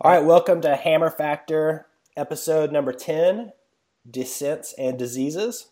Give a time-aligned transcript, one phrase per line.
[0.00, 1.86] All right, welcome to Hammer Factor
[2.16, 3.52] episode number 10
[4.10, 5.68] Descents and Diseases.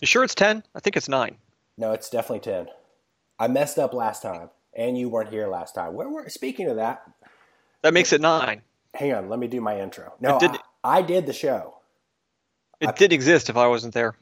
[0.00, 0.62] You sure it's 10?
[0.74, 1.36] I think it's 9.
[1.76, 2.66] No, it's definitely 10.
[3.38, 5.94] I messed up last time, and you weren't here last time.
[5.94, 7.02] Where were, speaking of that,
[7.82, 8.62] That makes it 9.
[8.94, 10.14] hang on, let me do my intro.
[10.20, 10.50] No, did-
[10.82, 11.76] I, I did the show.
[12.80, 14.14] It I- did exist if I wasn't there.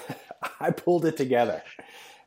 [0.60, 1.62] I pulled it together.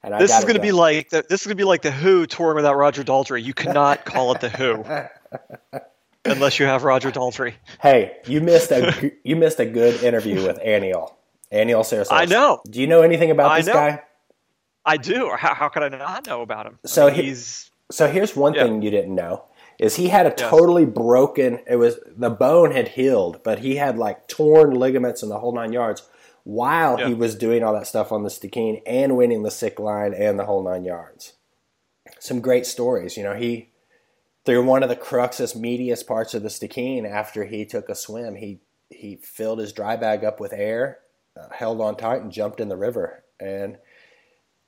[0.01, 1.81] And I This is going to be like the, this is going to be like
[1.81, 3.43] the Who touring without Roger Daltrey.
[3.43, 4.83] You cannot call it the Who
[6.25, 7.53] unless you have Roger Daltrey.
[7.81, 11.13] Hey, you missed a you missed a good interview with Aniol.
[11.51, 12.07] Aniol Serrasolses.
[12.11, 12.61] I know.
[12.69, 13.73] Do you know anything about I this know.
[13.73, 14.01] guy?
[14.85, 15.29] I do.
[15.37, 16.79] How, how could I not know about him?
[16.83, 18.63] I So mean, he- he's So here's one Yeah.
[18.63, 19.43] thing you didn't know
[19.79, 20.49] is he had a Yes.
[20.49, 25.31] totally broken it was the bone had healed, but he had like torn ligaments and
[25.31, 26.03] the whole nine yards
[26.43, 30.37] while he was doing all that stuff on the Stikine and winning the Sickline and
[30.39, 31.33] the whole nine yards.
[32.19, 33.15] Some great stories.
[33.15, 33.69] You know, he
[34.45, 38.35] through one of the cruxest, meatiest parts of the Stikine after he took a swim,
[38.35, 40.99] he he filled his dry bag up with air,
[41.35, 43.23] uh, held on tight, and jumped in the river.
[43.39, 43.77] And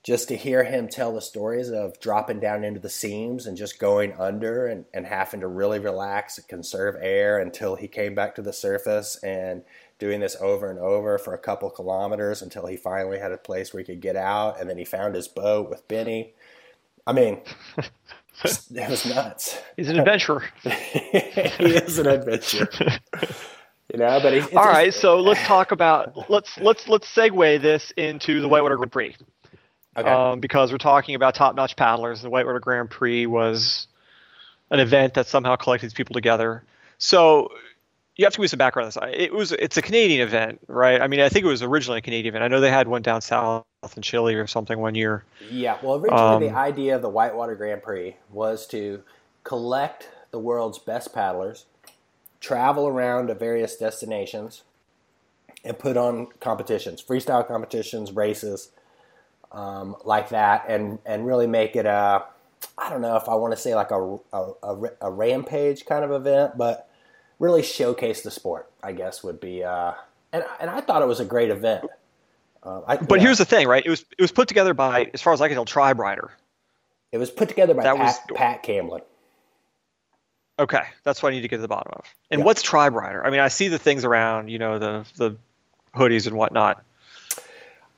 [0.06, 3.80] just to hear him tell the stories of dropping down into the seams and just
[3.80, 8.36] going under and, and having to really relax and conserve air until he came back
[8.36, 9.64] to the surface and
[9.98, 13.74] doing this over and over for a couple kilometers until he finally had a place
[13.74, 16.34] where he could get out and then he found his boat with Benny.
[17.08, 17.42] I mean,
[18.44, 19.60] it was nuts.
[19.78, 20.44] he's an adventurer.
[20.64, 22.70] he is an adventurer.
[23.94, 27.62] You know, but he, it's All just- so let's talk about let's let's let's segue
[27.62, 29.16] this into the Whitewater Grand Prix.
[29.96, 30.10] Okay.
[30.10, 32.24] um, because we're talking about top-notch paddlers.
[32.24, 33.88] The Whitewater Grand Prix was
[34.72, 36.64] an event that somehow collected these people together.
[36.98, 37.50] So
[38.16, 39.20] you have to give me some background on this.
[39.20, 41.02] It was it's a Canadian event, right?
[41.02, 42.44] I mean, I think it was originally a Canadian event.
[42.44, 45.26] I know they had one down south in Chile or something one year.
[45.40, 49.04] Yeah, well, originally the Um, idea of the Whitewater Grand Prix was to
[49.44, 51.66] collect the world's best paddlers,
[52.40, 54.64] travel around to various destinations,
[55.64, 58.72] and put on competitions, freestyle competitions, races,
[59.52, 62.24] um, like that, and and really make it a,
[62.78, 66.04] I don't know if I want to say like a, a, a, a rampage kind
[66.04, 66.90] of event, but
[67.40, 68.70] really showcase the sport.
[68.84, 69.94] I guess would be, uh,
[70.34, 71.86] and and I thought it was a great event.
[72.64, 73.86] Uh, I, But here's the thing, right?
[73.86, 76.32] It was it was put together by, as far as I can tell, Tribe Rider.
[77.12, 79.02] it was put together by that Pat, was- Pat Camblin.
[80.58, 82.06] Okay, that's what I need to get to the bottom of.
[82.32, 82.46] And Yeah.
[82.46, 83.26] what's Tribe Rider?
[83.26, 85.36] I mean, I see the things around, you know, the the
[85.96, 86.82] hoodies and whatnot.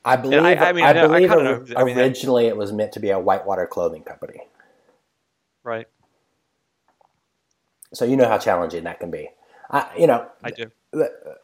[0.03, 0.42] I believe.
[0.44, 1.74] I- I, mean, I I believe kinda or- know.
[1.80, 4.42] I mean, originally it was meant to be a whitewater clothing company.
[5.64, 5.88] Right,
[7.94, 9.30] So you know how challenging that can be.
[9.70, 10.72] I, you know, I do.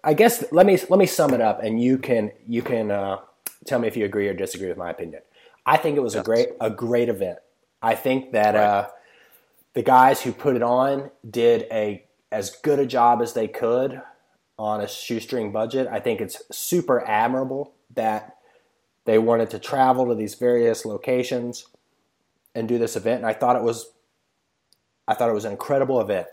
[0.04, 3.18] I guess let me let me sum it up, and you can you can uh,
[3.66, 5.22] tell me if you agree or disagree with my opinion.
[5.66, 7.40] I think it was a great a great event.
[7.82, 8.64] I think that Right.
[8.64, 8.90] uh,
[9.74, 14.02] the guys who put it on did a as good a job as they could
[14.58, 15.88] on a shoestring budget.
[15.92, 18.38] I think it's super admirable that
[19.06, 21.68] they wanted to travel to these various locations
[22.56, 23.18] and do this event.
[23.18, 23.92] And I thought it was
[25.08, 26.28] I thought it was an incredible event.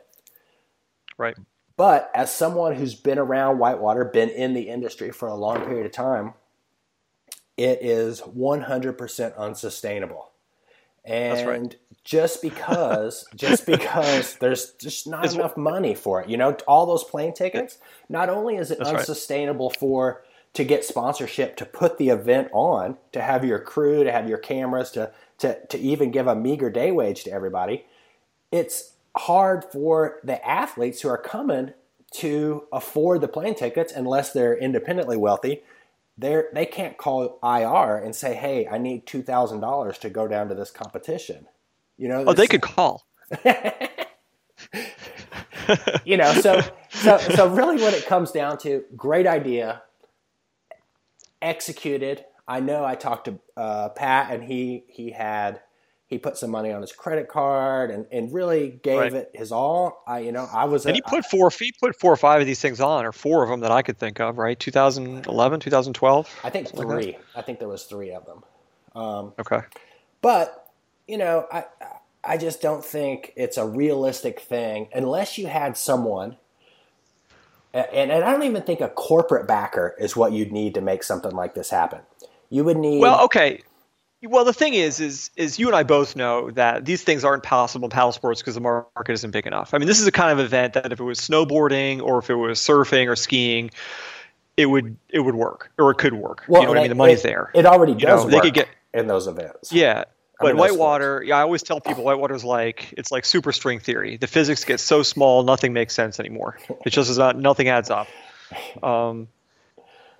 [1.18, 1.36] Right.
[1.76, 5.86] But as someone who's been around Whitewater, been in the industry for a long period
[5.86, 6.34] of time,
[7.56, 10.30] it is 100% unsustainable.
[11.04, 11.76] And right.
[12.04, 16.86] just because, just because there's just not It's- enough money for it, you know, all
[16.86, 17.78] those plane tickets.
[18.08, 19.00] Not only is it That's right.
[19.00, 24.10] unsustainable for to get sponsorship to put the event on, to have your crew, to
[24.12, 27.86] have your cameras, to to to even give a meager day wage to everybody,
[28.52, 31.72] it's hard for the athletes who are coming
[32.12, 35.62] to afford the plane tickets unless they're independently wealthy.
[36.18, 40.28] They're, they can't call IR and say, "Hey, I need two thousand dollars to go
[40.28, 41.46] down to this competition."
[41.96, 43.06] You know, Oh, they could call.
[46.04, 49.82] you know so so so really what it comes down to great idea
[51.40, 55.60] executed i know i talked to uh, pat and he he had
[56.10, 59.12] he put some money on his credit card and, and really gave Right.
[59.14, 61.98] it his all i you know i was And a- he put four, he put
[61.98, 64.20] four or five of these things on, or four of them that I could think
[64.20, 64.58] of, right?
[64.58, 66.40] 2011, 2012.
[66.44, 68.42] i think Something like three i think there was three of them
[68.94, 69.60] um, Okay.
[70.20, 70.68] But
[71.06, 71.64] you know, I
[72.22, 76.36] I just don't think it's a realistic thing unless you had someone.
[77.72, 81.02] And, and I don't even think a corporate backer is what you'd need to make
[81.04, 82.00] something like this happen.
[82.50, 83.62] You would need Well, okay.
[84.22, 87.42] Well, the thing is, is, is you and I both know that these things aren't
[87.42, 89.72] possible in paddle sports because the market isn't big enough.
[89.72, 92.28] I mean, this is a kind of event that if it was snowboarding or if
[92.28, 93.70] it was surfing or skiing,
[94.58, 96.44] it would it would work or it could work.
[96.48, 96.88] Well, you know what I mean?
[96.90, 97.50] The money's it, there.
[97.54, 99.72] It already You does know, they could get- in those events.
[99.72, 100.04] Yeah.
[100.40, 104.16] but whitewater, yeah, I always tell people whitewater's like it's like superstring theory.
[104.18, 106.58] The physics gets so small, nothing makes sense anymore.
[106.84, 108.08] It just is not nothing adds up.
[108.82, 109.28] Um,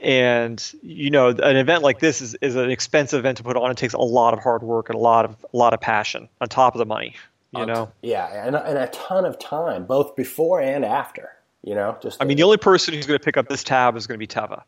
[0.01, 3.71] and you know, an event like this is, is an expensive event to put on.
[3.71, 6.29] It takes a lot of hard work and a lot of a lot of passion
[6.41, 7.15] on top of the money.
[7.53, 11.31] You know, yeah, and, and a ton of time, both before and after.
[11.65, 13.97] You know, just I mean, the only person who's going to pick up this tab
[13.97, 14.63] is going to be Teva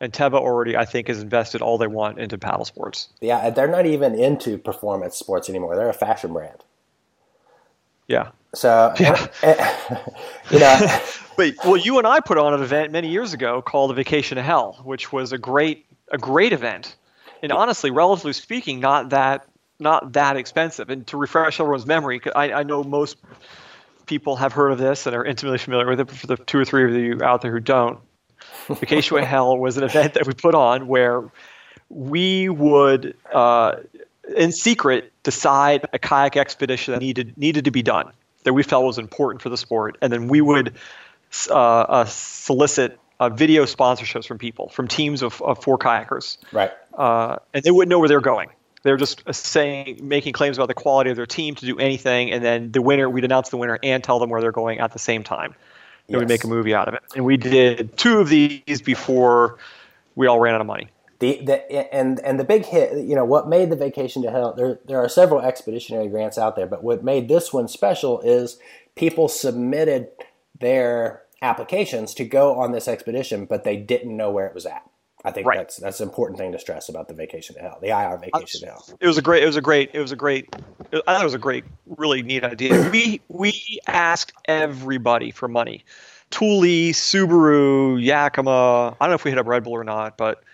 [0.00, 3.08] and Teva already, I think, has invested all they want into paddle sports.
[3.20, 5.76] Yeah, they're not even into performance sports anymore.
[5.76, 6.64] They're a fashion brand.
[8.08, 8.30] Yeah.
[8.54, 9.28] So, yeah.
[10.50, 11.00] you know,
[11.36, 14.36] but well, you and I put on an event many years ago called the Vacation
[14.36, 16.96] to Hell, which was a great a great event,
[17.42, 19.46] and honestly, relatively speaking, not that
[19.78, 20.90] not that expensive.
[20.90, 23.16] And to refresh everyone's memory, I, I know most
[24.06, 26.06] people have heard of this and are intimately familiar with it.
[26.06, 27.98] But for the two or three of you out there who don't,
[28.68, 31.30] Vacation to Hell was an event that we put on where
[31.88, 33.76] we would, uh,
[34.36, 38.10] in secret, decide a kayak expedition that needed needed to be done
[38.44, 40.74] that we felt was important for the sport, and then we would
[41.50, 46.38] uh, uh, solicit uh, video sponsorships from people, from teams of, of four kayakers.
[46.52, 46.72] Right.
[46.92, 48.50] Uh, and they wouldn't know where they're going.
[48.82, 52.44] They're just saying, making claims about the quality of their team to do anything, and
[52.44, 54.98] then the winner, we'd announce the winner and tell them where they're going at the
[54.98, 55.54] same time
[56.08, 56.20] and yes.
[56.20, 57.02] we make a movie out of it.
[57.14, 59.58] And we did two of these before
[60.14, 60.88] we all ran out of money.
[61.24, 64.52] The, the and and the big hit, you know, what made the Vacation to Hell?
[64.54, 68.58] There there are several expeditionary grants out there, but what made this one special is
[68.94, 70.08] people submitted
[70.58, 74.82] their applications to go on this expedition, but they didn't know where it was at.
[75.24, 75.56] I think right.
[75.56, 78.60] that's that's an important thing to stress about the vacation to hell, the IR vacation
[78.60, 78.84] to hell.
[79.00, 80.54] It was a great, it was a great, it was a great.
[80.92, 82.90] I thought it was a great, really neat idea.
[82.92, 85.86] we we asked everybody for money,
[86.30, 88.88] Thule, Subaru, Yakima.
[88.88, 90.44] I don't know if we hit up Red Bull or not, but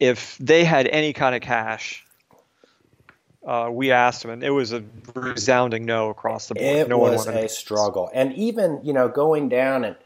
[0.00, 2.04] if they had any kind of cash,
[3.46, 4.82] uh, we asked them, and it was a
[5.14, 6.66] resounding no across the board.
[6.66, 9.96] It no was a struggle, and even you know going down and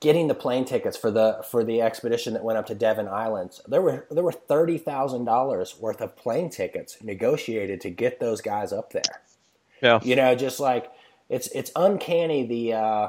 [0.00, 3.60] getting the plane tickets for the for the expedition that went up to Devon Islands,
[3.66, 8.40] there were there were thirty thousand dollars worth of plane tickets negotiated to get those
[8.40, 9.22] guys up there.
[9.80, 10.90] Yeah, you know, just like
[11.28, 13.08] it's it's uncanny the uh,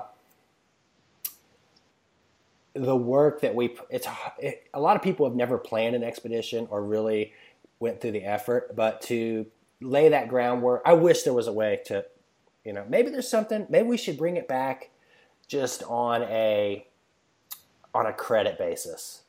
[2.74, 4.08] the work that we it's
[4.40, 7.34] it, a lot of people have never planned an expedition or really
[7.80, 9.46] went through the effort, but to
[9.82, 12.06] lay that groundwork, I wish there was a way to,
[12.66, 13.66] you know, maybe there's something.
[13.70, 14.92] Maybe we should bring it back
[15.48, 16.86] just on a
[17.94, 19.24] on a credit basis.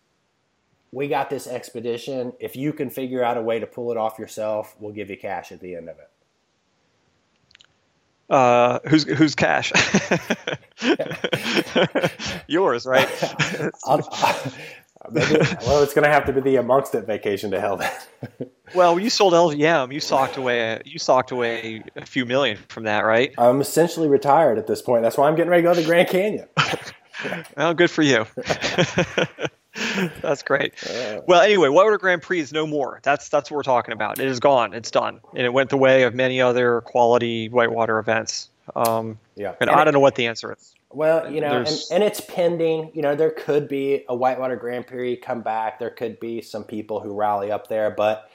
[0.93, 2.33] We got this expedition.
[2.41, 5.17] If you can figure out a way to pull it off yourself, we'll give you
[5.17, 6.10] cash at the end of it.
[8.31, 9.73] Uh, who's who's cash?
[12.47, 13.09] Yours, right?
[13.85, 14.53] I'll, I'll,
[15.11, 17.91] maybe, well, it's going to have to be the amongst it vacation to hell then.
[18.75, 19.93] well, you sold LVM.
[19.93, 20.81] You socked away.
[20.85, 23.35] You socked away a few million from that, right?
[23.37, 25.03] I'm essentially retired at this point.
[25.03, 26.49] That's why I'm getting ready to go to the Grand Canyon.
[27.57, 28.27] well, good for you.
[30.21, 30.75] that's great.
[31.27, 33.01] Well, anyway, Whitewater Grand Prix is no more.
[33.03, 34.19] That's that's what we're talking about.
[34.19, 34.75] It is gone.
[34.75, 38.51] It's done, and it went the way of many other quality whitewater events.
[38.75, 40.75] Um, yeah, and, and I don't know what the answer is.
[40.93, 42.91] Well, you know, and, and, it's pending.
[42.95, 45.79] You know, there could be a Whitewater Grand Prix come back.
[45.79, 48.29] There could be some people who rally up there, but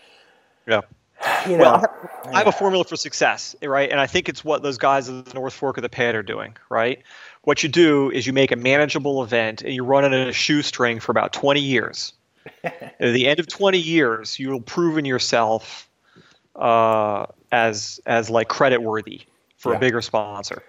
[0.66, 0.82] yeah.
[1.50, 1.86] You know, well,
[2.34, 3.90] I have a formula for success, right?
[3.90, 6.24] And I think it's what those guys at the North Fork of the Payette are
[6.24, 7.04] doing, right?
[7.46, 10.34] What you do is you make a manageable event and you run it in a
[10.34, 12.14] shoestring for about 20 years.
[12.64, 15.88] at the end of 20 years, you will prove in yourself
[16.56, 19.22] uh, as as like credit worthy
[19.58, 19.78] for yeah.
[19.78, 20.64] a bigger sponsor.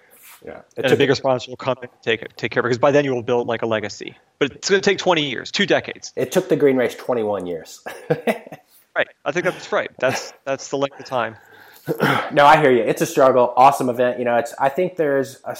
[0.44, 2.78] Yeah, and a bigger sponsor will come and take it, take care of it because
[2.78, 4.14] by then you will build like a legacy.
[4.38, 6.12] But it's going to take 20 years, two decades.
[6.14, 7.82] It took the Green Race 21 years.
[8.10, 9.90] right, I think that's right.
[9.98, 11.36] That's that's the length of time.
[12.32, 12.82] no, I hear you.
[12.82, 13.52] It's a struggle.
[13.56, 14.18] Awesome event.
[14.18, 14.54] You know, it's.
[14.58, 15.56] I think there's a,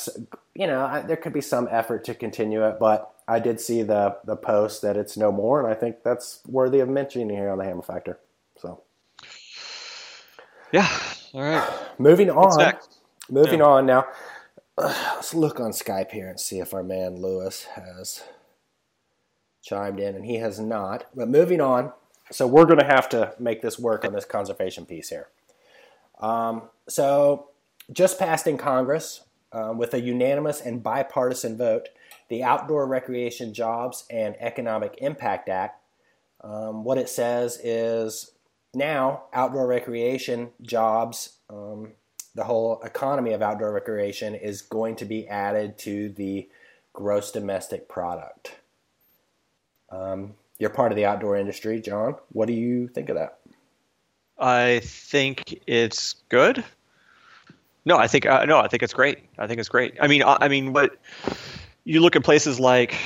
[0.55, 3.83] you know, I, there could be some effort to continue it, but I did see
[3.83, 7.51] the the post that it's no more, and I think that's worthy of mentioning here
[7.51, 8.19] on the Hammer Factor.
[8.57, 8.83] So,
[10.73, 10.89] yeah.
[11.33, 11.71] All right.
[11.99, 12.75] Moving on.
[13.31, 13.67] Moving yeah.
[13.67, 14.07] on now.
[14.79, 18.25] let's look on Skype here and see if our man Lewis has
[19.63, 21.05] chimed in, and he has not.
[21.15, 21.93] But moving on,
[22.31, 25.29] so we're going to have to make this work on this conservation piece here.
[26.21, 27.49] Um, so,
[27.93, 31.89] just passed in Congress uh, with a unanimous and bipartisan vote,
[32.29, 35.81] the Outdoor Recreation Jobs and Economic Impact Act.
[36.43, 38.33] Um, what it says is
[38.75, 41.93] now outdoor recreation jobs um,
[42.37, 46.49] the whole economy of outdoor recreation is going to be added to the
[46.93, 48.57] gross domestic product.
[49.91, 52.17] Um, you're part of the outdoor industry, John.
[52.29, 53.39] What do you think of that?
[54.39, 56.65] I think it's good.
[57.85, 59.19] No, I think uh, no, I think it's great.
[59.39, 59.95] I think it's great.
[60.01, 60.97] I mean, I, I mean, what
[61.85, 62.97] you look at places like,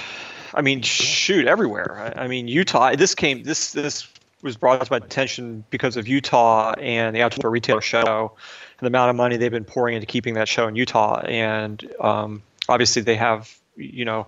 [0.55, 2.15] I mean, shoot, everywhere.
[2.17, 2.97] I, I mean, Utah.
[2.97, 3.43] This came.
[3.43, 4.09] This this
[4.43, 8.33] was brought to my attention because of Utah and the Outdoor Retailer Show,
[8.79, 11.21] and the amount of money they've been pouring into keeping that show in Utah.
[11.21, 14.27] And um, obviously, they have, you know,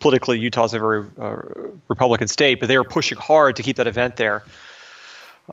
[0.00, 1.36] politically, Utah's a very uh,
[1.88, 4.42] Republican state, but they were pushing hard to keep that event there.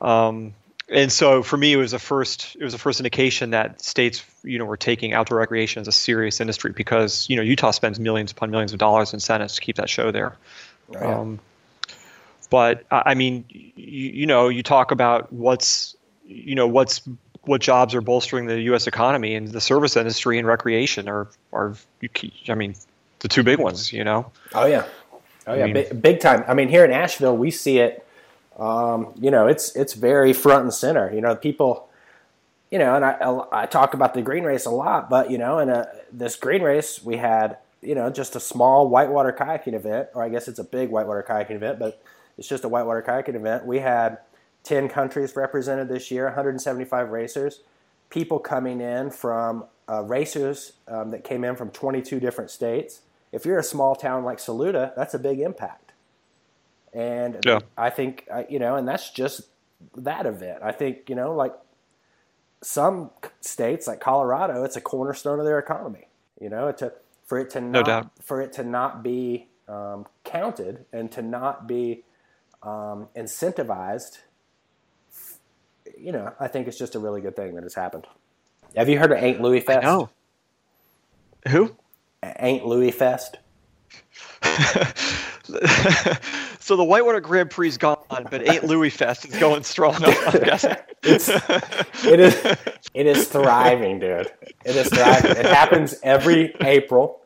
[0.02, 0.56] Um,
[0.92, 4.24] and so for me, it was a first it was a first indication that states
[4.44, 8.00] you know were taking outdoor recreation as a serious industry because you know Utah spends
[8.00, 10.36] millions upon millions of dollars in incentives to keep that show there.
[10.96, 11.20] Oh, yeah.
[11.20, 11.40] um,
[12.50, 17.02] but I mean, you, you know, you talk about what's you know what's
[17.44, 18.88] what jobs are bolstering the U.S.
[18.88, 21.76] economy and the service industry and recreation are are
[22.48, 22.76] I mean
[23.20, 23.94] the two big ones.
[23.94, 24.32] You know.
[24.56, 24.86] Oh yeah,
[25.46, 26.44] oh yeah, I mean, big, big time.
[26.48, 28.04] I mean, here in Asheville, we see it
[28.60, 31.12] um, you know, it's it's very front and center.
[31.14, 31.90] You know, people,
[32.70, 35.60] you know, and I, I talk about the green race a lot, but you know,
[35.60, 40.10] in a, this green race we had, you know, just a small whitewater kayaking event,
[40.14, 42.04] or I guess it's a big whitewater kayaking event, but
[42.38, 43.66] it's just a whitewater kayaking event.
[43.66, 44.20] We had
[44.64, 47.62] 10 countries represented this year, 175 racers,
[48.10, 53.02] people coming in from uh, racers um, that came in from 22 different states.
[53.32, 55.89] If you're a small town like Saluda, that's a big impact.
[56.94, 57.60] And yeah.
[57.78, 59.42] I think, you know, and that's just
[59.96, 60.64] that event.
[60.64, 61.54] I think, you know, like
[62.62, 66.08] some states like Colorado, it's a cornerstone of their economy,
[66.40, 66.94] you know, to,
[67.26, 71.68] for it to not, no for it to not be um, counted and to not
[71.68, 72.04] be
[72.64, 74.20] um, incentivized,
[75.98, 78.08] you know, I think it's just a really good thing that has happened.
[78.76, 79.84] Have you heard of Ain't Louis Fest?
[79.84, 80.10] No.
[81.48, 81.76] Who?
[82.24, 83.38] Ain't Louis Fest.
[86.60, 89.96] so the Whitewater Grand Prix is gone, but Ain't Louis Fest is going strong.
[90.04, 90.76] I'm guessing.
[91.04, 91.30] It's,
[92.06, 92.58] it is
[92.94, 94.32] it is thriving, dude.
[94.66, 95.32] It is thriving.
[95.32, 97.22] It happens every April.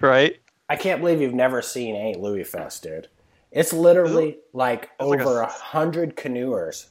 [0.00, 0.40] Right.
[0.68, 3.08] I can't believe you've never seen Ain't Louis Fest, dude.
[3.52, 6.86] It's literally like over a hundred canoers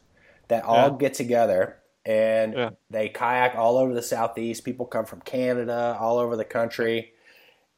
[0.47, 0.97] that all yeah.
[0.97, 2.69] get together and yeah.
[2.89, 4.63] they kayak all over the southeast.
[4.63, 7.13] People come from Canada, all over the country,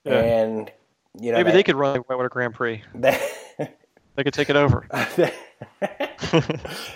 [0.04, 0.20] yeah.
[0.20, 0.72] and
[1.20, 2.84] you know, maybe they, they could run the Whitewater Grand Prix.
[2.94, 3.20] They,
[4.16, 4.88] they could take it over.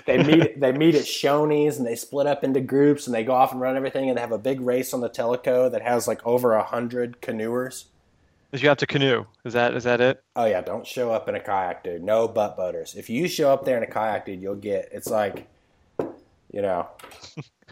[0.06, 3.34] they meet they meet at Shoney's and they split up into groups and they go
[3.34, 6.08] off and run everything and they have a big race on the Tellico that has
[6.08, 7.86] like over a hundred canoers.
[8.52, 9.26] Did you have to canoe?
[9.46, 10.24] Is that is that it?
[10.36, 12.04] Oh yeah, don't show up in a kayak, dude.
[12.04, 12.96] No butt boaters.
[12.96, 15.48] If you show up there in a kayak, dude, you'll get it's like,
[16.52, 16.88] you know,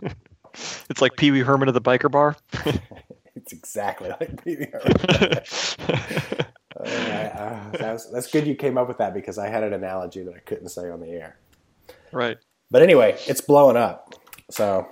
[0.90, 2.38] it's like Pee Wee Herman of the biker bar.
[3.50, 5.40] It's exactly like Pee Wee Herman.
[6.80, 10.24] uh, uh, that's, that's good you came up with that because I had an analogy
[10.24, 11.38] that I couldn't say on the air.
[12.12, 12.38] Right.
[12.70, 14.14] But anyway, it's blowing up.
[14.52, 14.88] So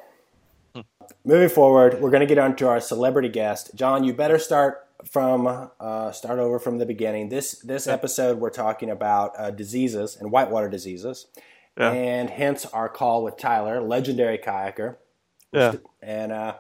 [0.74, 0.82] hmm.
[1.24, 3.76] moving forward, we're going to get on to our celebrity guest.
[3.76, 7.30] John, you better start from uh, start over from the beginning.
[7.30, 7.94] This this yeah.
[7.94, 11.28] episode we're talking about uh, diseases and whitewater diseases,
[11.78, 11.92] yeah.
[11.92, 14.96] and hence our call with Tyler, legendary kayaker.
[15.52, 15.76] Yeah.
[16.02, 16.56] And uh,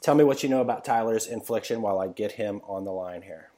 [0.00, 3.22] tell me what you know about Tyler's infliction while I get him on the line
[3.22, 3.50] here.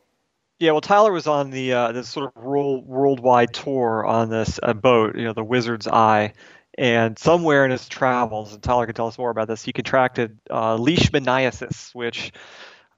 [0.59, 4.61] Yeah, well, Tyler was on the uh, this sort of world, worldwide tour on this
[4.63, 6.35] uh, boat, you know, the Wizard's Eye,
[6.77, 10.39] and somewhere in his travels, and Tyler can tell us more about this, he contracted
[10.51, 12.33] uh, leishmaniasis, which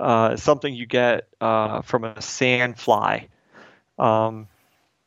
[0.01, 3.29] uh, is something you get uh, from a sandfly.
[3.97, 4.49] Um,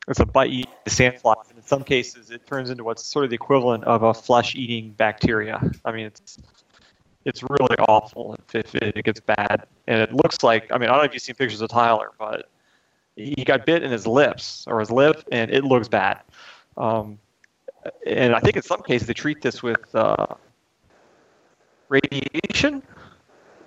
[0.08, 3.34] it's a bite-eating sandfly, and in some cases, it turns into what's sort of the
[3.34, 5.60] equivalent of a flesh-eating bacteria.
[5.84, 6.38] I mean, it's
[7.26, 9.66] it's really awful if, if it gets bad.
[9.88, 12.12] And it looks like I mean I don't know if you've seen pictures of Tyler,
[12.18, 12.48] but
[13.16, 16.20] he got bit in his lips or his lip, and it looks bad.
[16.76, 17.18] Um,
[18.06, 20.26] and I think in some cases they treat this with uh,
[21.88, 22.82] radiation.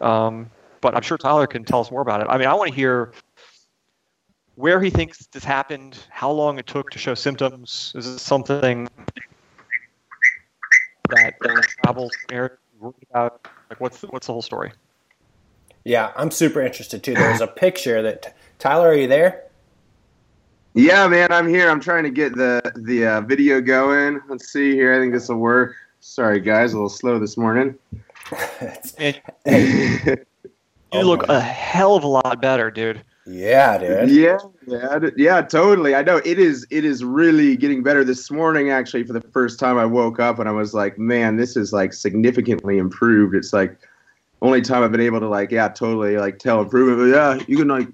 [0.01, 0.49] Um,
[0.81, 2.27] but I'm sure Tyler can tell us more about it.
[2.29, 3.11] I mean, I want to hear
[4.55, 7.91] where he thinks this happened, how long it took to show symptoms.
[7.95, 8.87] Is this something
[11.09, 12.49] that uh, travels from
[12.79, 13.47] worried about?
[13.69, 14.71] Like, what's the, what's the whole story?
[15.83, 17.13] Yeah, I'm super interested too.
[17.13, 19.45] There's a picture that Tyler, are you there?
[20.73, 21.69] Yeah, man, I'm here.
[21.69, 24.21] I'm trying to get the the uh, video going.
[24.29, 24.93] Let's see here.
[24.93, 25.75] I think this will work.
[25.99, 27.75] Sorry, guys, a little slow this morning.
[28.99, 29.13] you
[30.93, 33.03] look a hell of a lot better, dude.
[33.25, 34.09] Yeah, dude.
[34.09, 35.93] Yeah, yeah, yeah, totally.
[35.93, 36.65] I know it is.
[36.71, 38.03] It is really getting better.
[38.03, 41.35] This morning, actually, for the first time, I woke up and I was like, "Man,
[41.35, 43.77] this is like significantly improved." It's like
[44.41, 46.99] only time I've been able to like, yeah, totally like tell improvement.
[46.99, 47.87] But yeah, you can like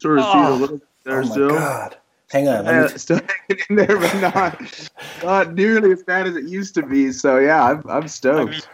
[0.00, 1.48] sort of oh, see a little there oh still.
[1.50, 1.96] God.
[2.30, 2.64] Hang on.
[2.64, 4.90] Yeah, still hanging in there, but not
[5.22, 7.12] not nearly as bad as it used to be.
[7.12, 8.68] So yeah, I'm I'm stoked.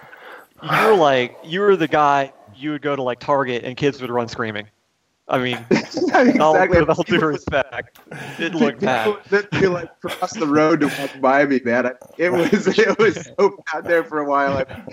[0.60, 3.76] I mean, you're like you were the guy you would go to like Target and
[3.76, 4.66] kids would run screaming.
[5.28, 6.40] I mean, exactly.
[6.40, 8.00] all, with all due respect,
[8.38, 9.16] it looked bad.
[9.52, 11.86] They like cross the road to walk by me, man.
[11.86, 14.58] I, it was it was so bad there for a while.
[14.58, 14.84] I,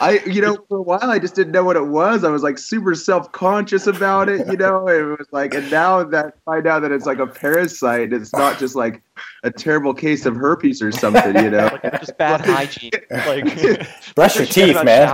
[0.00, 2.22] I, you know, for a while I just didn't know what it was.
[2.24, 4.88] I was like super self conscious about it, you know.
[4.88, 8.32] It was like, and now that I find out that it's like a parasite, it's
[8.32, 9.02] not just like
[9.42, 11.64] a terrible case of herpes or something, you know.
[11.82, 12.90] like just bad hygiene.
[13.10, 15.08] Like brush your teeth, man.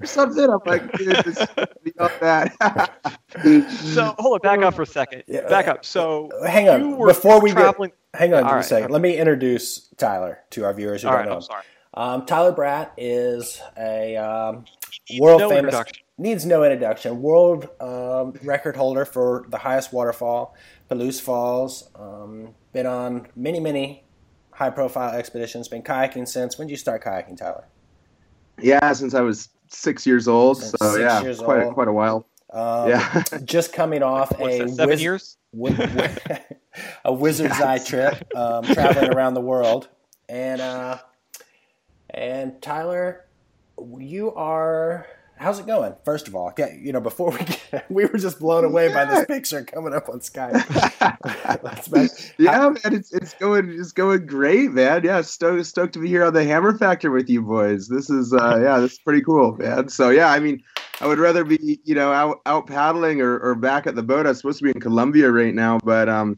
[0.00, 0.50] or something.
[0.50, 1.46] I'm like, dude, this
[1.82, 2.90] beyond that.
[3.84, 5.24] so hold on, back up for a second.
[5.26, 5.48] Yeah.
[5.48, 5.84] Back up.
[5.84, 6.80] So Hang on.
[6.80, 7.90] you were Before we traveling.
[8.12, 8.60] get, hang on All just right.
[8.60, 8.90] a second.
[8.92, 11.36] Let me introduce Tyler to our viewers who All don't right, know.
[11.36, 11.62] I'm sorry.
[11.94, 14.64] Um, Tyler Bradt is a um,
[15.18, 16.04] world no famous introduction.
[16.20, 17.22] Needs no introduction.
[17.22, 20.54] World um, record holder for the highest waterfall,
[20.88, 21.90] Palouse Falls.
[21.96, 24.04] Um, been on many many
[24.52, 25.66] high profile expeditions.
[25.68, 26.58] Been kayaking since.
[26.58, 27.64] When did you start kayaking, Tyler?
[28.60, 30.58] yeah, since I was six years old.
[30.58, 31.74] Since so six yeah, years quite old.
[31.74, 32.26] quite a while.
[32.52, 33.22] Um, yeah.
[33.44, 35.36] just coming off What's a that, seven wiz- years?
[35.56, 36.44] wi- wi-
[37.04, 39.88] a wizard's eye trip, um, traveling around the world,
[40.28, 40.98] and uh,
[42.10, 43.24] and Tyler,
[43.98, 45.06] you are.
[45.40, 45.94] How's it going?
[46.04, 47.38] First of all, okay, you know, before we
[47.72, 50.52] get, we were just blown away by this picture coming up on Skype.
[51.62, 52.10] That's bad.
[52.36, 55.02] yeah, man, it's it's going it's going great, man.
[55.02, 57.88] Yeah, stoked stoked to be here on the Hammer Factor with you boys.
[57.88, 59.88] This is uh yeah, this is pretty cool, man.
[59.88, 60.62] So yeah, I mean,
[61.00, 64.26] I would rather be you know out out paddling or, or back at the boat.
[64.26, 66.36] I'm supposed to be in Colombia right now, but um,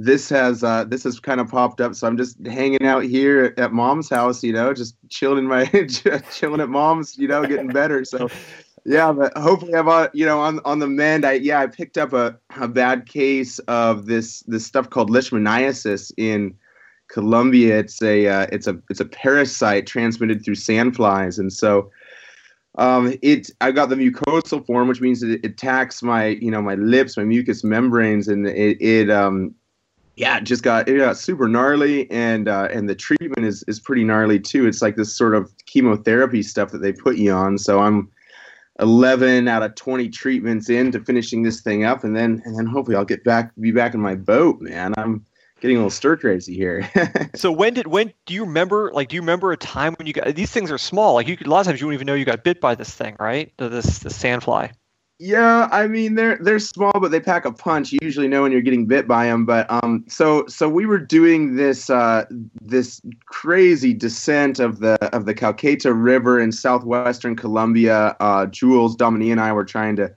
[0.00, 3.52] this has uh this has kind of popped up, so I'm just hanging out here
[3.56, 5.64] at, mom's house, you know, just chilling my
[6.32, 8.04] chilling at mom's, you know, getting better.
[8.04, 8.28] So
[8.84, 11.24] yeah, but hopefully I'm on, you know, on on the mend.
[11.24, 16.12] I yeah, I picked up a, a bad case of this this stuff called leishmaniasis
[16.16, 16.54] in
[17.08, 17.80] Colombia.
[17.80, 21.90] It's a uh, it's a it's a parasite transmitted through sandflies, and so
[22.76, 26.76] um, it I got the mucosal form, which means it attacks my you know my
[26.76, 29.56] lips, my mucous membranes, and it it um
[30.18, 33.78] yeah, it just got it got super gnarly, and uh, and the treatment is is
[33.78, 34.66] pretty gnarly too.
[34.66, 37.56] It's like this sort of chemotherapy stuff that they put you on.
[37.56, 38.10] So I'm
[38.80, 42.96] 11 out of 20 treatments into finishing this thing up, and then and then hopefully
[42.96, 44.92] I'll get back be back in my boat, man.
[44.96, 45.24] I'm
[45.60, 46.88] getting a little stir crazy here.
[47.34, 50.12] So when did when do you remember like do you remember a time when you
[50.12, 52.14] got these things are small like you a lot of times you wouldn't even know
[52.14, 54.72] you got bit by this thing right this the sandfly
[55.20, 57.90] Yeah, I mean they're they're small, but they pack a punch.
[57.90, 59.44] You usually know when you're getting bit by them.
[59.44, 62.24] But um, so so we were doing this uh
[62.62, 68.16] this crazy descent of the of the Caquetá River in southwestern Colombia.
[68.20, 70.14] Uh, Jules, Dominique, and I were trying to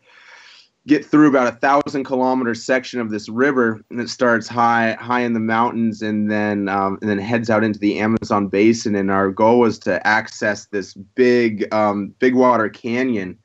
[0.87, 5.21] get through about a thousand kilometer section of this river, and it starts high high
[5.21, 8.93] in the mountains, and then um, and then heads out into the Amazon basin.
[8.93, 13.39] And our goal was to access this big um, big water canyon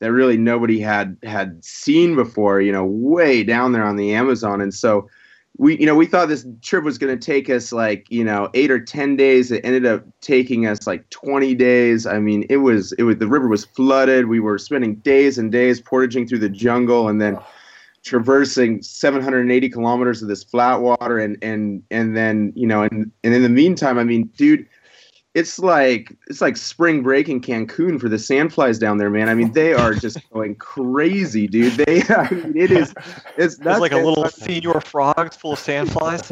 [0.00, 4.60] that really nobody had had seen before, you know, way down there on the Amazon.
[4.60, 5.08] And so
[5.58, 8.48] we, you know, we thought this trip was going to take us like, you know,
[8.54, 9.50] eight or 10 days.
[9.50, 12.06] It ended up taking us like 20 days.
[12.06, 14.26] I mean, it was, it was, the river was flooded.
[14.26, 17.38] We were spending days and days portaging through the jungle and then
[18.02, 21.18] traversing 780 kilometers of this flat water.
[21.18, 24.66] And, and, and then, you know, and, and in the meantime, I mean, dude,
[25.34, 29.28] it's like it's like spring break in Cancun for the sandflies down there, man.
[29.28, 31.74] I mean, they are just going crazy, dude.
[31.74, 32.92] They, I mean, it is,
[33.36, 36.30] it's it's like a little Señor Frog full of sandflies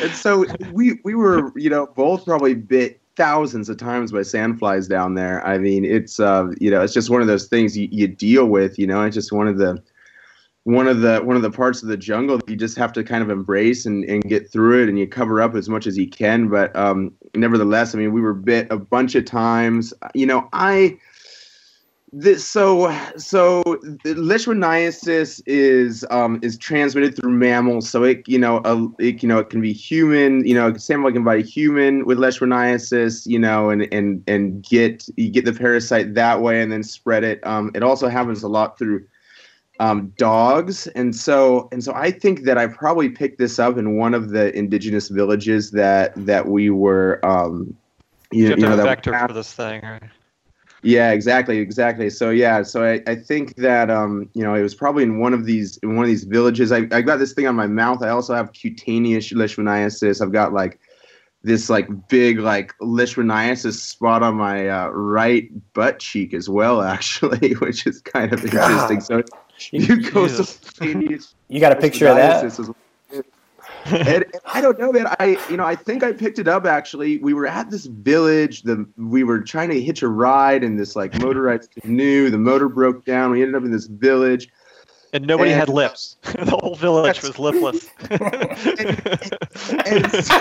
[0.00, 4.88] and so we we were, you know, both probably bit thousands of times by sandflies
[4.88, 5.46] down there.
[5.46, 8.46] I mean, it's uh, you know, it's just one of those things you, you deal
[8.46, 8.78] with.
[8.78, 9.82] You know, it's just one of the
[10.66, 13.04] one of the one of the parts of the jungle that you just have to
[13.04, 15.96] kind of embrace and, and get through it and you cover up as much as
[15.96, 16.48] you can.
[16.48, 19.94] But um, nevertheless i mean we were bit a bunch of times.
[20.12, 20.98] You know i
[22.12, 23.62] this so so
[24.04, 27.88] leishmaniasis is um is transmitted through mammals.
[27.88, 31.12] So it you know a, it you know it can be human you know sandfly
[31.12, 35.52] can bite a human with leishmaniasis you know and and and get you get the
[35.52, 37.46] parasite that way and then spread it.
[37.46, 39.06] Um it also happens a lot through
[39.80, 43.96] um, dogs, and so and so I think that I probably picked this up in
[43.96, 47.24] one of the indigenous villages that that we were.
[47.24, 47.76] Um,
[48.32, 50.02] you, you, you to know, have vector we for this thing right?
[50.86, 52.10] yeah, exactly, exactly.
[52.10, 55.34] So yeah, so I, I think that um, you know it was probably in one
[55.34, 56.70] of these in one of these villages.
[56.70, 58.02] I, I got this thing on my mouth.
[58.02, 60.22] I also have cutaneous leishmaniasis.
[60.22, 60.78] I've got like
[61.42, 67.54] this like big like leishmaniasis spot on my uh, right butt cheek as well, actually,
[67.54, 69.00] which is kind of interesting.
[69.00, 69.22] So
[69.72, 72.44] mucosal You got a picture of that?
[73.86, 75.06] and, and, I don't know, man.
[75.20, 77.18] I you know I think I picked it up actually.
[77.18, 78.62] We were at this village.
[78.62, 82.30] The we were trying to hitch a ride in this like motorized canoe.
[82.30, 83.30] The motor broke down.
[83.30, 84.48] We ended up in this village.
[85.12, 86.16] And nobody and, had lips.
[86.22, 87.88] the whole village was lipless.
[88.10, 88.20] and,
[89.86, 90.34] and, so,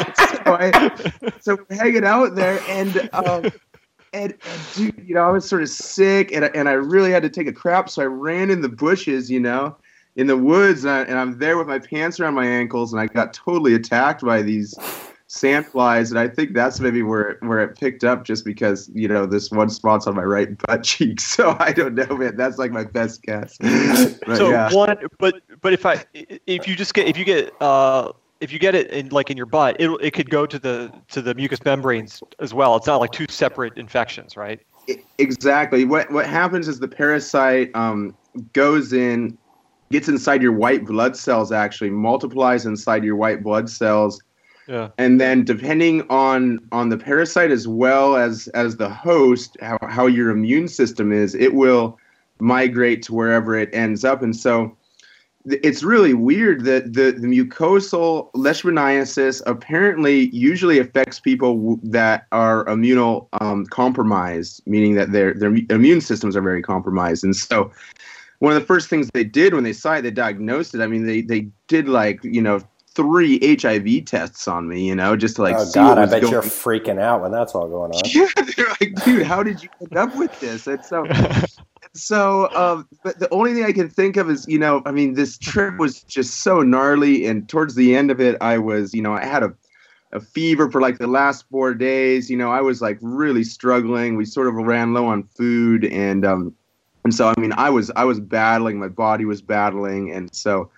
[0.48, 0.92] I,
[1.40, 3.52] so, we're hanging out there, and um,
[4.16, 7.22] and, and, dude, you know, I was sort of sick, and and I really had
[7.24, 9.76] to take a crap, so I ran in the bushes, you know,
[10.16, 13.02] in the woods, and, I, and I'm there with my pants around my ankles, and
[13.02, 14.74] I got totally attacked by these
[15.28, 19.26] sandflies, and I think that's maybe where where it picked up, just because you know
[19.26, 21.20] this one spot's on my right butt cheek.
[21.20, 22.38] So I don't know, man.
[22.38, 23.58] That's like my best guess.
[23.58, 24.74] But, so yeah.
[24.74, 28.60] one, but but if I if you just get if you get uh if you
[28.60, 31.34] get it in like in your butt, it it could go to the to the
[31.34, 32.76] mucous membranes as well.
[32.76, 34.60] It's not like two separate infections, right?
[35.18, 35.86] Exactly.
[35.86, 38.16] What what happens is the parasite um,
[38.54, 39.38] goes in,
[39.92, 41.52] gets inside your white blood cells.
[41.52, 44.22] Actually, multiplies inside your white blood cells.
[44.68, 44.90] Yeah.
[44.98, 50.08] And then depending on on the parasite as well as as the host, how, how
[50.08, 51.98] your immune system is, it will
[52.40, 54.22] migrate to wherever it ends up.
[54.22, 54.76] And so
[55.48, 62.66] it's really weird that the, the mucosal leishmaniasis apparently usually affects people w- that are
[62.66, 67.24] immunocompromised, um, meaning that their their immune systems are very compromised.
[67.24, 67.72] And so,
[68.40, 70.82] one of the first things they did when they saw it, they diagnosed it.
[70.82, 72.62] I mean, they they did like you know
[72.96, 76.06] three HIV tests on me, you know, just to like oh, see God, what I
[76.06, 76.34] bet going.
[76.34, 78.02] you're freaking out when that's all going on.
[78.10, 80.66] Yeah, they're like, dude, how did you end up with this?
[80.66, 81.04] And so
[81.96, 85.14] so um, but the only thing I can think of is, you know, I mean,
[85.14, 89.02] this trip was just so gnarly, and towards the end of it, I was, you
[89.02, 89.54] know, I had a
[90.12, 92.30] a fever for like the last four days.
[92.30, 94.16] You know, I was like really struggling.
[94.16, 96.56] We sort of ran low on food, and um,
[97.04, 98.80] and so I mean, I was I was battling.
[98.80, 100.70] My body was battling, and so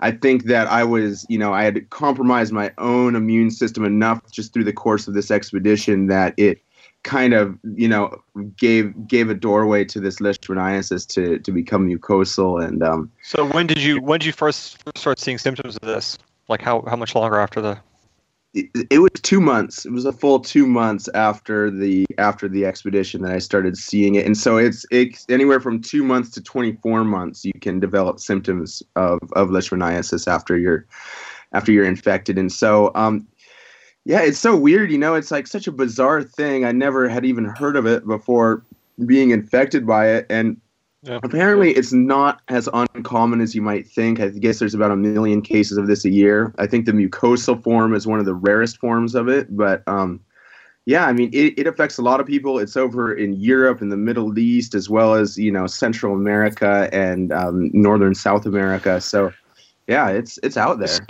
[0.00, 4.20] I think that I was, you know, I had compromised my own immune system enough
[4.30, 6.60] just through the course of this expedition that it
[7.06, 8.14] kind of you know
[8.58, 13.66] gave gave a doorway to this leishmaniasis to to become mucosal and um so when
[13.66, 16.18] did you when did you first start seeing symptoms of this?
[16.48, 17.78] Like how how much longer after the?
[18.54, 19.84] It, it was two months.
[19.84, 24.14] It was a full two months after the after the expedition that i started seeing
[24.14, 24.24] it.
[24.24, 28.82] And so it's it's anywhere from two months to 24 months you can develop symptoms
[28.94, 30.86] of of leishmaniasis after you're
[31.52, 32.38] after you're infected.
[32.38, 33.26] And so um
[34.06, 36.64] yeah, it's so weird, you know, it's like such a bizarre thing.
[36.64, 38.62] I never had even heard of it before
[39.04, 40.58] being infected by it and
[41.02, 41.18] yeah.
[41.24, 44.20] apparently it's not as uncommon as you might think.
[44.20, 46.54] I guess there's about a million cases of this a year.
[46.56, 50.20] I think the mucosal form is one of the rarest forms of it, but um
[50.88, 52.60] yeah, I mean, it, it affects a lot of people.
[52.60, 56.88] It's over in Europe and the Middle East, as well as you know Central America
[56.92, 59.00] and um, Northern South America.
[59.00, 59.32] So,
[59.88, 61.00] yeah, it's it's out there so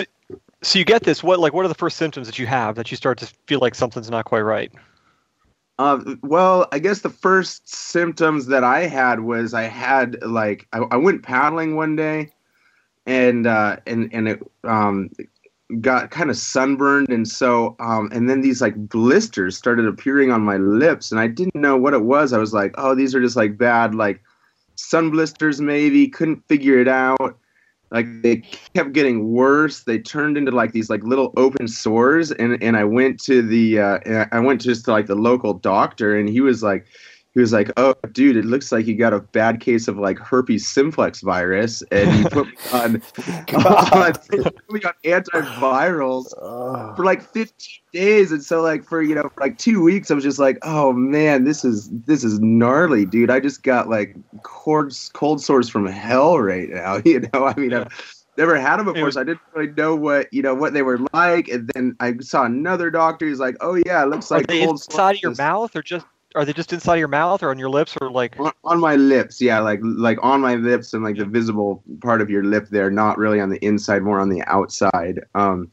[0.75, 1.23] you get this.
[1.23, 3.61] What like what are the first symptoms that you have that you start to feel
[3.61, 4.73] like something's not quite right?
[5.79, 10.79] Uh, well, I guess the first symptoms that I had was I had like I,
[10.91, 12.33] I went paddling one day,
[13.05, 15.11] and uh, and and it um,
[15.81, 20.41] got kind of sunburned, and so um, and then these like blisters started appearing on
[20.41, 22.33] my lips, and I didn't know what it was.
[22.33, 24.23] I was like, oh, these are just like bad like
[24.77, 26.09] sun blisters, maybe.
[26.09, 27.39] Couldn't figure it out
[27.91, 28.43] like they
[28.75, 29.85] kept getting worse.
[29.85, 33.79] They turned into like these like little open sores and and i went to the
[33.79, 36.87] uh i went just to like the local doctor and he was like
[37.37, 40.19] he was like, "Oh, dude, it looks like you got a bad case of like
[40.19, 43.03] herpes simplex virus," and he put me on,
[43.67, 46.31] on, put me on antivirals
[46.97, 47.53] for like 15
[47.93, 48.33] days.
[48.33, 50.95] And so, like for you know, for like two weeks, I was just like, "Oh
[50.95, 53.31] man, this is this is gnarly, dude.
[53.31, 57.75] I just got like cold cold sores from hell right now." You know, I mean,
[57.75, 57.93] I've
[58.39, 61.01] never had them before, so I didn't really know what you know what they were
[61.13, 61.49] like.
[61.49, 63.27] And then I saw another doctor.
[63.29, 66.45] He's like, "Oh yeah, it looks like cold inside of your mouth or just are
[66.45, 69.59] they just inside your mouth or on your lips or like on, my lips yeah
[69.59, 73.17] like like on my lips and like the visible part of your lip there not
[73.19, 75.71] really on the inside more on the outside um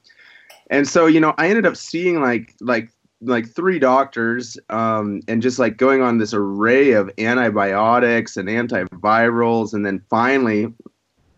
[0.69, 2.89] and so you know i ended up seeing like like
[3.21, 9.73] like three doctors um and just like going on this array of antibiotics and antivirals
[9.73, 10.73] and then finally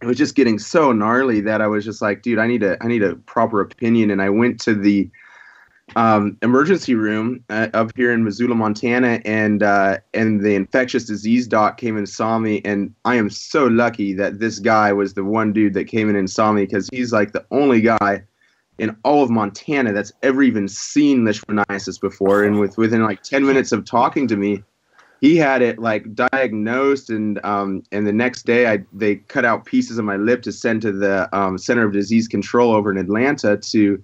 [0.02, 2.78] it was just getting so gnarly that i was just like dude i need a
[2.82, 5.10] i need a proper opinion and i went to the
[5.96, 11.48] um, emergency room uh, up here in Missoula, Montana, and uh, and the infectious disease
[11.48, 15.24] doc came and saw me, and I am so lucky that this guy was the
[15.24, 18.24] one dude that came in and saw me because he's like the only guy
[18.78, 22.44] in all of Montana that's ever even seen leishmaniasis before.
[22.44, 24.64] And with within like 10 minutes of talking to me,
[25.22, 29.66] he had it like diagnosed and um, and the next day I they cut out
[29.66, 32.98] pieces of my lip to send to the um, Center of Disease Control over in
[32.98, 34.04] Atlanta to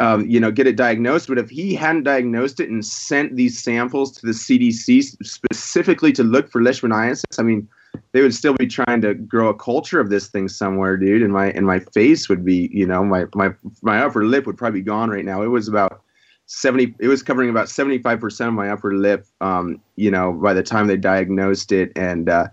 [0.00, 1.28] um, you know get it diagnosed.
[1.28, 6.24] But if he hadn't diagnosed it and sent these samples to the CDC specifically to
[6.24, 7.68] look for leishmaniasis, I mean
[8.12, 11.22] they would still be trying to grow a culture of this thing somewhere, dude.
[11.22, 14.56] And my and my face would be, you know, my my my upper lip would
[14.56, 15.42] probably be gone right now.
[15.42, 16.02] It was about
[16.46, 16.94] seventy.
[16.98, 19.26] It was covering about seventy five percent of my upper lip.
[19.40, 22.48] Um, you know, by the time they diagnosed it, and uh,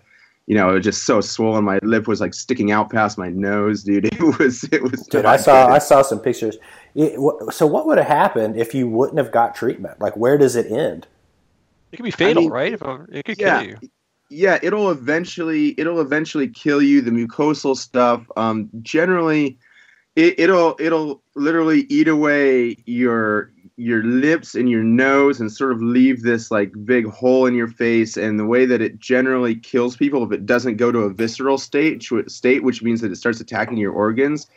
[0.48, 1.64] you know, it was just so swollen.
[1.66, 4.06] My lip was like sticking out past my nose, dude.
[4.14, 5.06] It was it was.
[5.08, 6.58] Dude, I saw I saw some pictures.
[6.96, 7.20] It,
[7.52, 10.00] so what would have happened if you wouldn't have got treatment?
[10.00, 11.06] Like, where does it end?
[11.92, 12.74] It could be fatal, I mean, right?
[12.74, 13.90] If it could yeah, kill you
[14.30, 17.02] yeah, it'll eventually it'll eventually kill you.
[17.02, 19.58] The mucosal stuff, um, generally,
[20.16, 25.82] it, it'll it'll literally eat away your your lips and your nose and sort of
[25.82, 29.96] leave this like big hole in your face and the way that it generally kills
[29.96, 33.40] people if it doesn't go to a visceral state state which means that it starts
[33.40, 34.48] attacking your organs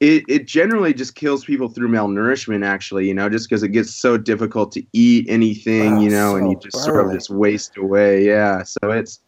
[0.00, 3.92] it, it generally just kills people through malnourishment actually you know just because it gets
[3.92, 6.84] so difficult to eat anything oh, you know so and you just burly.
[6.84, 9.18] sort of just waste away yeah so it's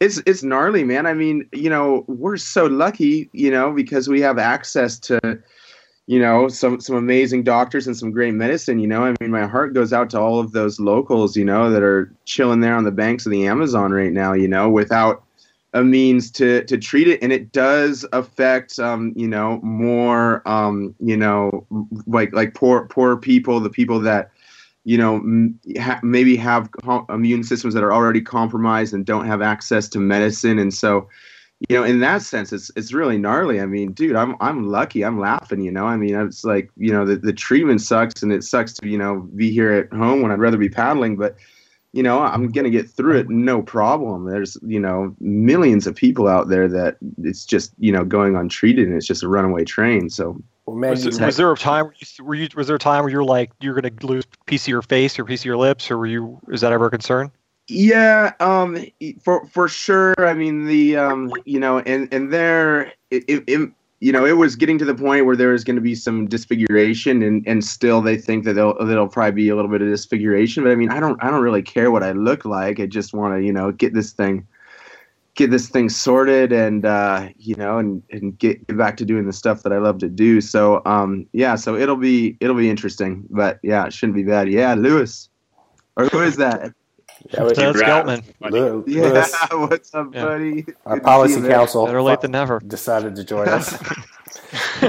[0.00, 4.20] it's it's gnarly man i mean you know we're so lucky you know because we
[4.20, 5.20] have access to
[6.06, 9.04] you know some some amazing doctors and some great medicine you know?
[9.04, 12.12] I mean my heart goes out to all of those locals you know that are
[12.24, 15.24] chilling there on the banks of the amazon right now you know without
[15.74, 17.22] a means to to treat it.
[17.22, 21.66] And it does affect um you know more um you know
[22.06, 24.30] like like poor poor people the people that
[24.84, 25.18] you know
[25.80, 26.70] ha- maybe have
[27.08, 30.58] immune systems that are already compromised and don't have access to medicine.
[30.58, 31.08] And so
[31.68, 35.04] you know in that sense it's it's really gnarly i mean dude i'm i'm lucky
[35.04, 38.32] i'm laughing you know i mean it's like you know the, the treatment sucks and
[38.32, 41.36] it sucks to you know be here at home when i'd rather be paddling but
[41.94, 44.24] you know, I'm going to get through it no problem.
[44.24, 48.88] There's, you know, millions of people out there that it's just, you know, going untreated
[48.88, 50.10] and it's just a runaway train.
[50.10, 52.80] So, well, man, was, was, there a time where you, were you, was there a
[52.80, 55.42] time where you're like, you're going to lose a piece of your face or piece
[55.42, 57.30] of your lips or were you, is that ever a concern?
[57.66, 58.84] Yeah, um,
[59.22, 60.14] for, for sure.
[60.18, 64.54] I mean, the, um, you know, and, and there, it, it, you know, it was
[64.54, 68.02] getting to the point where there was going to be some disfiguration, and, and still
[68.02, 70.62] they think that they'll there'll probably be a little bit of disfiguration.
[70.62, 72.80] But I mean, I don't I don't really care what I look like.
[72.80, 74.46] I just want to you know get this thing
[75.36, 79.24] get this thing sorted and uh, you know and and get, get back to doing
[79.24, 80.42] the stuff that I love to do.
[80.42, 84.50] So um yeah, so it'll be it'll be interesting, but yeah, it shouldn't be bad.
[84.50, 85.30] Yeah, Lewis,
[85.96, 86.74] or who is that?
[87.32, 88.22] Yeah, Ted Skeltman.
[88.86, 90.24] Yeah, what's up, yeah.
[90.24, 90.66] buddy?
[90.84, 91.86] Our Good policy council.
[91.86, 92.60] Better late than never.
[92.60, 93.72] Decided to join us.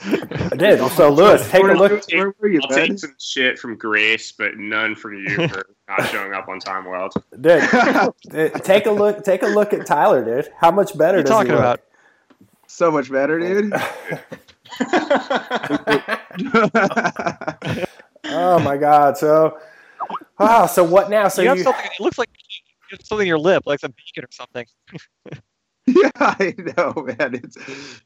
[0.00, 0.80] I did.
[0.92, 2.02] So, Lewis, take a look.
[2.02, 6.34] Take, you, I'll take some shit from Grace, but none from you for not showing
[6.34, 6.84] up on time.
[6.84, 7.10] Well,
[7.40, 7.62] dude,
[8.64, 9.22] take a look.
[9.24, 10.52] Take a look at Tyler, dude.
[10.58, 11.18] How much better?
[11.18, 11.80] What are you talking about?
[12.66, 13.72] So much better, dude.
[18.24, 19.16] oh my god!
[19.16, 19.58] So
[20.38, 21.28] Ah, so what now?
[21.28, 21.62] So you, you...
[21.62, 21.84] something.
[21.84, 22.28] It looks like
[22.90, 24.66] you have something in your lip, like some bacon or something.
[25.86, 27.34] yeah, I know, man.
[27.34, 27.56] It's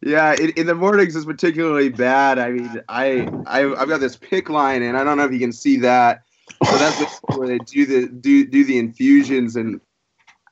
[0.03, 0.35] yeah.
[0.35, 2.39] In, in, the mornings, it's particularly bad.
[2.39, 5.39] I mean, I, I have got this PICC line, and I don't know if you
[5.39, 6.23] can see that.
[6.65, 9.81] So that's where they do the do do the infusions, and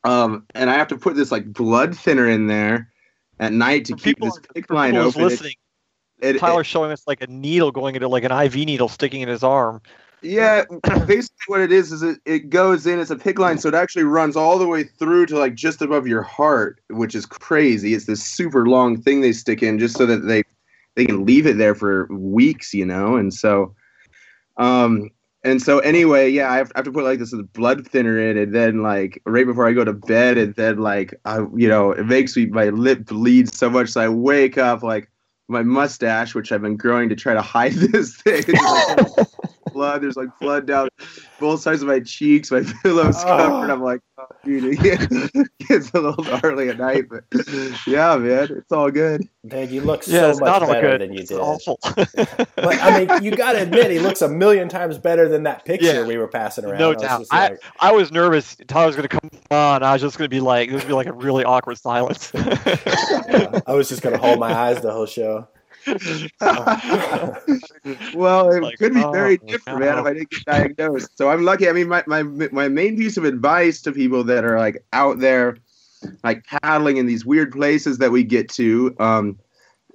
[0.05, 2.91] um, and I have to put this like blood thinner in there
[3.39, 5.23] at night to for keep people, this PICC line open.
[5.23, 5.55] Listening,
[6.21, 9.21] it, Tyler's it, showing us like a needle going into like an IV needle sticking
[9.21, 9.81] in his arm.
[10.23, 10.65] Yeah,
[11.07, 12.99] basically what it is is it, it goes in.
[12.99, 15.81] It's a PICC line, so it actually runs all the way through to like just
[15.81, 17.95] above your heart, which is crazy.
[17.95, 20.43] It's this super long thing they stick in just so that they
[20.97, 23.17] they can leave it there for weeks, you know.
[23.17, 23.75] And so,
[24.59, 25.11] um,
[25.43, 28.37] and so anyway, yeah, I have, I have to put like this blood thinner in,
[28.37, 31.93] and then like right before I go to bed, and then like I, you know,
[31.93, 35.11] it makes me my lip bleeds so much, so I wake up like
[35.49, 38.45] my mustache, which I've been growing to try to hide this thing
[39.81, 40.03] blood.
[40.03, 40.91] There's like blood down
[41.39, 42.51] both sides of my cheeks.
[42.51, 43.27] My pillow's oh.
[43.27, 43.71] covered.
[43.71, 47.25] I'm like, oh, dude, it gets a little gnarly at night, but
[47.87, 49.27] yeah, man, it's all good.
[49.47, 51.39] Dude, you look yeah, so much better than you it's did.
[51.39, 51.79] Awful.
[51.95, 55.65] but I mean, you got to admit, he looks a million times better than that
[55.65, 56.07] picture yeah.
[56.07, 56.79] we were passing around.
[56.79, 57.27] No doubt.
[57.31, 58.57] I, like, I, was nervous.
[58.69, 59.83] Tyler's going to come on.
[59.83, 62.31] I was just going to be like, this would be like a really awkward silence.
[62.35, 65.49] yeah, I was just going to hold my eyes the whole show.
[68.15, 71.17] well, it like, could be very oh, different, man, if I didn't get diagnosed.
[71.17, 71.69] So I'm lucky.
[71.69, 75.21] I mean, my, my my main piece of advice to people that are like out
[75.21, 75.57] there,
[76.23, 79.39] like paddling in these weird places that we get to, um,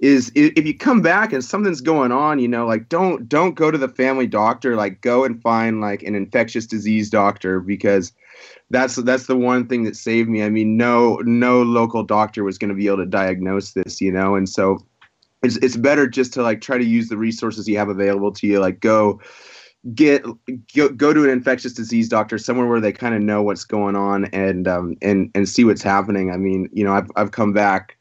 [0.00, 3.70] is if you come back and something's going on, you know, like don't don't go
[3.70, 4.76] to the family doctor.
[4.76, 8.12] Like go and find like an infectious disease doctor because
[8.70, 10.42] that's that's the one thing that saved me.
[10.42, 14.12] I mean, no no local doctor was going to be able to diagnose this, you
[14.12, 14.84] know, and so
[15.46, 18.46] it's it's better just to like try to use the resources you have available to
[18.46, 18.60] you.
[18.60, 19.20] Like go
[19.94, 20.24] get
[20.74, 23.96] go, go to an infectious disease doctor somewhere where they kind of know what's going
[23.96, 26.30] on and um and and see what's happening.
[26.30, 27.96] I mean, you know, I've I've come back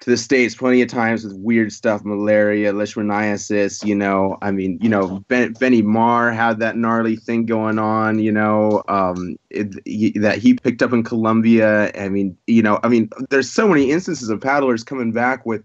[0.00, 3.84] to the states plenty of times with weird stuff, malaria, leishmaniasis.
[3.84, 8.18] You know, I mean, you know, ben, Benny Marr had that gnarly thing going on.
[8.18, 11.92] You know, um, it, he, that he picked up in Colombia.
[12.00, 15.62] I mean, you know, I mean, there's so many instances of paddlers coming back with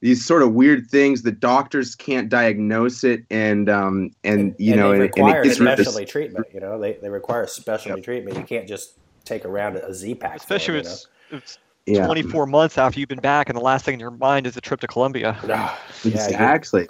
[0.00, 1.22] these sort of weird things.
[1.22, 5.44] The doctors can't diagnose it, and um, and you and know, they and, and it
[5.44, 6.46] gets rid of specialty treatment.
[6.52, 8.36] You know, they they require specialty treatment.
[8.36, 10.36] You can't just take around a Z pack.
[10.36, 12.04] Especially if it's, if it's yeah.
[12.04, 14.60] 24 months after you've been back, and the last thing in your mind is a
[14.60, 15.36] trip to Colombia.
[15.46, 16.86] yeah, exactly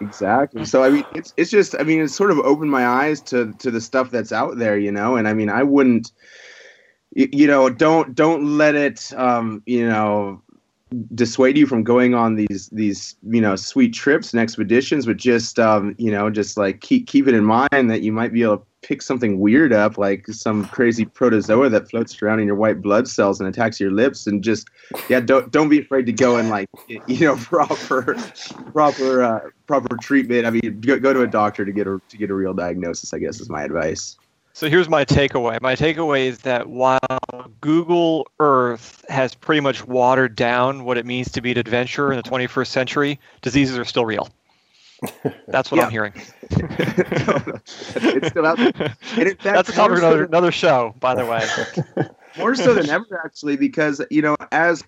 [0.00, 3.20] exactly so i mean it's it's just i mean it's sort of opened my eyes
[3.20, 6.12] to to the stuff that's out there you know and i mean i wouldn't
[7.14, 10.40] you, you know don't don't let it um you know
[11.14, 15.58] dissuade you from going on these these you know sweet trips and expeditions but just
[15.58, 18.58] um you know just like keep keep it in mind that you might be able
[18.58, 22.80] to pick something weird up like some crazy protozoa that floats around in your white
[22.82, 24.68] blood cells and attacks your lips and just
[25.08, 28.16] yeah don't don't be afraid to go and like you know proper
[28.72, 32.16] proper uh, proper treatment i mean go, go to a doctor to get a to
[32.16, 34.16] get a real diagnosis i guess is my advice
[34.52, 35.60] So here's my takeaway.
[35.62, 36.98] My takeaway is that while
[37.60, 42.16] Google Earth has pretty much watered down what it means to be an adventurer in
[42.16, 44.28] the 21st century, diseases are still real.
[45.48, 45.84] That's what Yeah.
[45.86, 46.12] I'm hearing.
[46.50, 48.72] it's still out there
[49.16, 51.26] And in fact, That's a topic more of so another, than- another show, by the
[51.26, 52.06] way.
[52.38, 54.84] more so than ever actually because you know as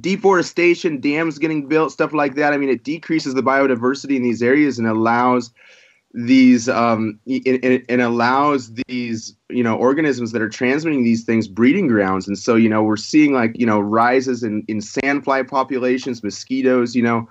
[0.00, 4.42] deforestation dams getting built stuff like that i mean it decreases the biodiversity in these
[4.42, 5.50] areas and allows
[6.16, 11.88] these um it, it, allows these you know organisms that are transmitting these things breeding
[11.88, 12.26] grounds.
[12.26, 16.96] And so you know we're seeing like you know rises in in sandfly populations mosquitoes
[16.96, 17.28] you know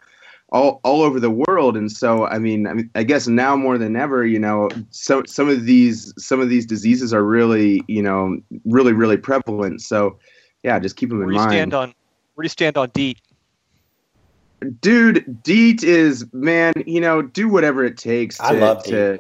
[0.52, 1.76] all, all over the world.
[1.76, 5.24] And so I mean, I mean I guess now more than ever you know so
[5.26, 9.82] some of these some of these diseases are really you know really really prevalent.
[9.82, 10.19] So
[10.62, 11.52] yeah just keep them Where in do you mind.
[11.52, 11.93] stand on
[12.36, 13.19] where do you stand on DEET?
[14.80, 19.19] Dude deet is man you know do whatever it takes to, I love to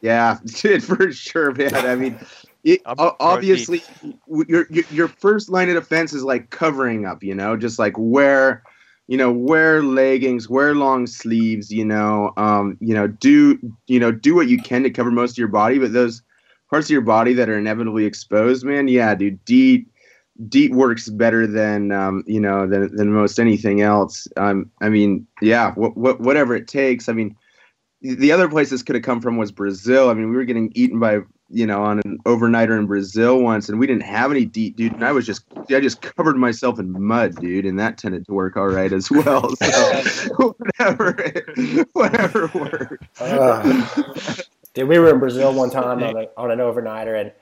[0.00, 0.34] yeah
[0.80, 1.74] for sure man.
[1.74, 2.18] I mean
[2.64, 3.82] it, I'm o- pro obviously
[4.28, 7.94] your, your your first line of defense is like covering up you know just like
[7.96, 8.62] wear
[9.08, 14.10] you know wear leggings wear long sleeves you know um you know do you know
[14.10, 16.22] do what you can to cover most of your body but those
[16.68, 19.86] parts of your body that are inevitably exposed man yeah dude deet
[20.48, 24.28] DEET works better than um, you know than, than most anything else.
[24.36, 27.08] Um, I mean, yeah, wh- wh- whatever it takes.
[27.08, 27.36] I mean,
[28.02, 30.10] the other place this could have come from was Brazil.
[30.10, 33.68] I mean, we were getting eaten by you know on an overnighter in Brazil once,
[33.68, 34.92] and we didn't have any DEET, dude.
[34.92, 38.32] And I was just I just covered myself in mud, dude, and that tended to
[38.32, 39.54] work all right as well.
[39.56, 41.44] So whatever,
[41.92, 43.04] whatever worked.
[43.20, 44.40] Ugh.
[44.74, 47.32] Dude, we were in Brazil one time on, a, on an overnighter, and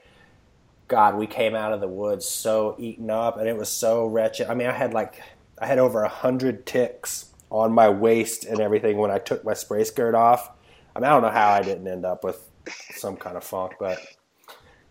[0.89, 4.49] God, we came out of the woods so eaten up, and it was so wretched.
[4.51, 5.23] I mean, I had like
[5.59, 9.55] I had over a hundred ticks on my waist and everything when I took my
[9.55, 10.51] spray skirt off.
[10.95, 12.49] I mean, I don't know how I didn't end up with
[12.95, 13.99] some kind of funk, but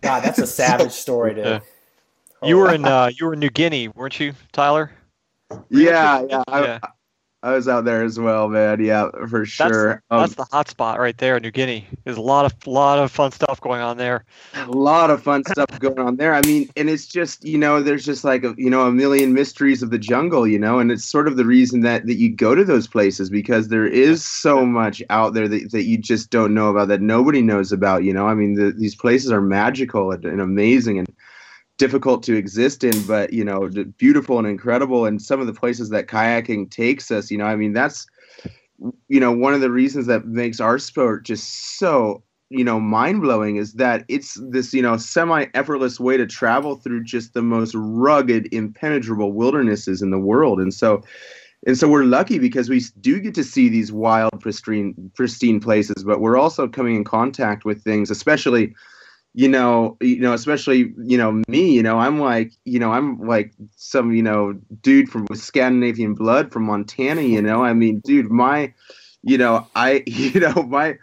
[0.01, 1.45] God, that's a savage story, dude.
[1.45, 1.60] Yeah.
[2.43, 4.91] You were in uh, you were in New Guinea, weren't you, Tyler?
[5.69, 6.43] Yeah, yeah.
[6.47, 6.79] I, Yeah.
[7.43, 8.82] I was out there as well, man.
[8.82, 10.01] Yeah, for sure.
[10.10, 11.86] Um, That's the hot spot right there, New Guinea.
[12.06, 14.23] There's a lot of lot of fun stuff going on there.
[14.56, 16.34] a lot of fun stuff going on there.
[16.34, 19.34] I mean, and it's just you know, there's just like a, you know a million
[19.34, 22.34] mysteries of the jungle, you know, and it's sort of the reason that that you
[22.34, 26.29] go to those places because there is so much out there that, that you just
[26.29, 28.06] don't know about that nobody knows about.
[28.06, 31.13] You know, I mean, the, these places are magical and, and amazing and
[31.84, 35.06] difficult to exist in, but you know, beautiful and incredible.
[35.06, 38.08] And some of the places that kayaking takes us, you know, I mean, that's
[39.10, 43.22] you know one of the reasons that makes our sport just so you know mind
[43.22, 47.41] blowing is that it's this you know semi effortless way to travel through just the
[47.41, 51.02] most rugged impenetrable wildernesses in the world and so
[51.65, 56.04] and so we're lucky because we do get to see these wild pristine pristine places
[56.04, 58.73] but we're also coming in contact with things especially
[59.34, 63.19] you know you know especially you know me you know i'm like you know i'm
[63.19, 68.00] like some you know dude from with scandinavian blood from montana you know i mean
[68.06, 68.71] dude my
[69.23, 70.98] you know i you know my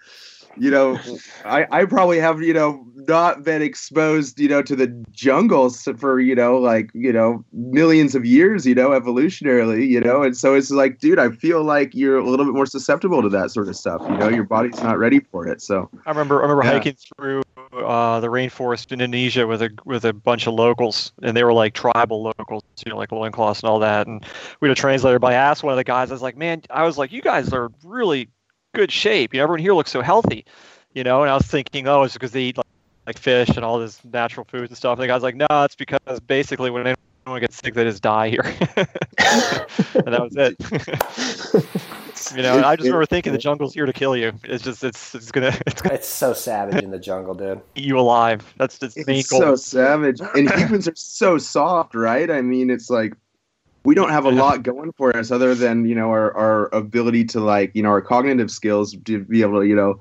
[0.57, 0.99] you know,
[1.45, 6.21] I, I probably have, you know, not been exposed, you know, to the jungles for,
[6.21, 10.55] you know, like, you know, millions of years, you know, evolutionarily, you know, and so
[10.55, 13.69] it's like, dude, I feel like you're a little bit more susceptible to that sort
[13.69, 14.03] of stuff.
[14.11, 15.63] You know, your body's not ready for it.
[15.63, 16.71] So I remember I remember Yeah.
[16.73, 17.43] hiking through
[17.73, 21.53] uh, the rainforest in Indonesia with a with a bunch of locals, and they were
[21.53, 24.07] like tribal locals, you know, like loincloths and all that.
[24.07, 24.25] And
[24.61, 25.19] we had a translator.
[25.19, 27.23] But I asked one of the guys, I was like, "Man, I was like, you
[27.23, 28.29] guys are really
[28.75, 29.33] good shape.
[29.33, 30.45] You know, everyone here looks so healthy."
[30.93, 32.67] You know, and I was thinking, oh, it's because they eat like,
[33.07, 34.99] like fish and all this natural foods and stuff.
[34.99, 38.29] And the guy's like, no, it's because basically when anyone gets sick, they just die
[38.29, 38.43] here.
[38.77, 41.97] and that was it.
[42.35, 44.33] you know, and I just remember thinking the jungle's here to kill you.
[44.45, 47.61] It's just it's it's gonna it's gonna It's so savage in the jungle, dude.
[47.75, 48.53] eat you alive.
[48.59, 49.41] That's the main it's goal.
[49.41, 50.21] so savage.
[50.35, 52.31] And humans are so soft, right?
[52.31, 53.15] I mean, it's like
[53.85, 57.25] we don't have a lot going for us other than, you know, our, our ability
[57.27, 60.01] to like, you know, our cognitive skills to be able to, you know,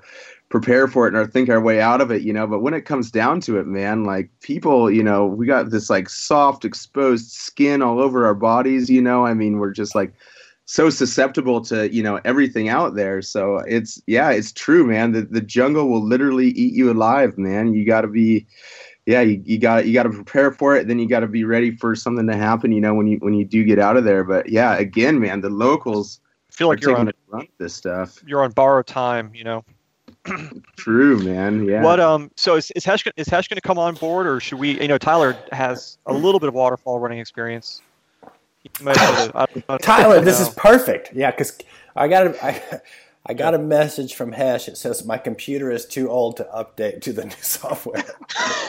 [0.50, 2.46] prepare for it and or think our way out of it, you know.
[2.48, 5.90] But when it comes down to it, man, like people, you know, we got this
[5.90, 9.26] like soft, exposed skin all over our bodies, you know.
[9.26, 10.14] I mean, we're just like
[10.70, 15.24] so susceptible to you know everything out there so it's yeah it's true man the,
[15.24, 18.46] the jungle will literally eat you alive man you got to be
[19.08, 21.44] yeah you, you got you got to prepare for it then you got to be
[21.44, 24.04] ready for something to happen you know when you when you do get out of
[24.04, 28.24] there but yeah again man the locals I feel like you're on run this stuff
[28.28, 29.32] you're on borrowed time.
[29.34, 29.66] You know.
[30.76, 32.30] true man yeah What um?
[32.36, 34.80] So is is Hesh, is Hesh going to come on board, or should we?
[34.80, 37.82] You know, Tyler has a little bit of waterfall running experience.
[39.82, 41.14] Tyler, this is perfect.
[41.14, 41.58] Yeah, because
[41.96, 42.82] I got a, I,
[43.26, 44.68] I got a message from Hesh.
[44.68, 48.04] It says my computer is too old to update to the new software.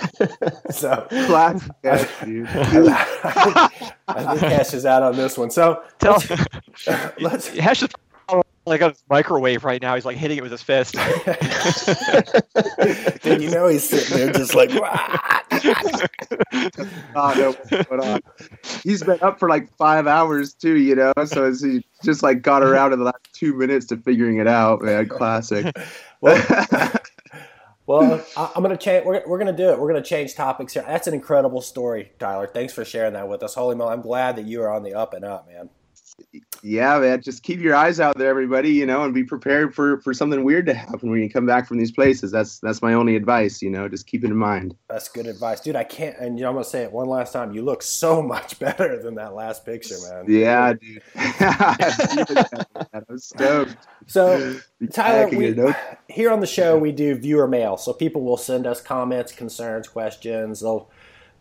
[0.70, 2.46] so classic Hesh, dude.
[2.48, 3.70] I,
[4.08, 5.50] I think Hesh is out on this one.
[5.50, 6.22] So Tell,
[7.20, 7.48] let's.
[7.48, 7.90] Hesh is
[8.66, 9.94] like a microwave right now.
[9.94, 10.94] He's like hitting it with his fist.
[13.22, 14.70] Dude, you know he's sitting there just like.
[17.14, 17.54] Oh, no,
[17.90, 18.22] but,
[18.82, 21.12] he's been up for like five hours too, you know.
[21.24, 24.46] So it's, he just like got around in the last two minutes to figuring it
[24.46, 25.08] out, man.
[25.08, 25.74] Classic.
[26.22, 26.36] Well,
[27.86, 29.06] well, I, I'm gonna change.
[29.06, 29.80] We're, we're gonna do it.
[29.80, 30.84] We're gonna change topics here.
[30.86, 32.46] That's an incredible story, Tyler.
[32.46, 33.54] Thanks for sharing that with us.
[33.54, 35.70] Holy moly, I'm glad that you are on the up and up, man.
[36.62, 37.22] Yeah, man.
[37.22, 40.44] Just keep your eyes out there, everybody, you know, and be prepared for for something
[40.44, 42.30] weird to happen when you come back from these places.
[42.30, 43.88] That's that's my only advice, you know.
[43.88, 44.74] Just keep it in mind.
[44.88, 45.76] That's good advice, dude.
[45.76, 47.52] I can't, and you know, I'm gonna say it one last time.
[47.52, 50.24] You look so much better than that last picture, man.
[50.28, 51.02] Yeah, dude.
[52.92, 53.76] I'm stoked.
[54.06, 54.58] So,
[54.92, 55.56] Tyler, we,
[56.08, 57.76] here on the show we do viewer mail.
[57.76, 60.60] So people will send us comments, concerns, questions.
[60.60, 60.90] They'll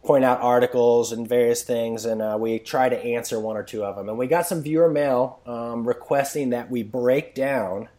[0.04, 3.84] point out articles and various things, and uh, we try to answer one or two
[3.84, 4.10] of them.
[4.10, 7.90] And we got some viewer mail um, requesting that we break down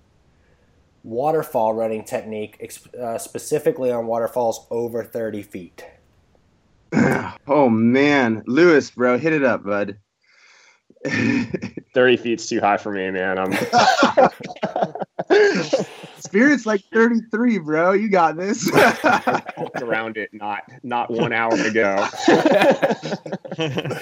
[1.03, 2.63] waterfall running technique,
[3.01, 5.85] uh, specifically on waterfalls over 30 feet.
[7.47, 9.99] Oh man, Lewis, bro, hit it up, bud.
[11.05, 13.39] 30 feet's too high for me, man.
[13.39, 13.53] I'm
[16.31, 17.91] Spirit's like 33, bro.
[17.91, 18.71] You got this.
[19.57, 21.97] walked around it not not one hour ago.
[23.57, 24.01] the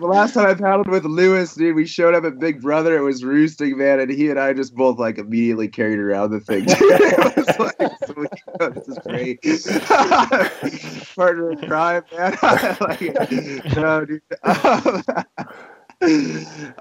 [0.00, 2.96] last time I paddled with Lewis, dude, we showed up at Big Brother.
[2.96, 6.40] It was roosting, man, and he and I just both like immediately carried around the
[6.40, 6.64] thing.
[6.66, 7.76] it was like,
[8.06, 8.42] sweet.
[8.58, 9.40] Oh, this is great.
[11.14, 12.36] Partner in crime, man.
[12.80, 14.22] like, no, dude.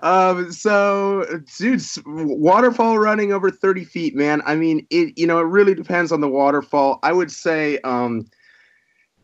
[0.02, 1.26] Um so
[1.58, 4.42] dude waterfall running over 30 feet man.
[4.46, 7.00] I mean it you know it really depends on the waterfall.
[7.02, 8.30] I would say um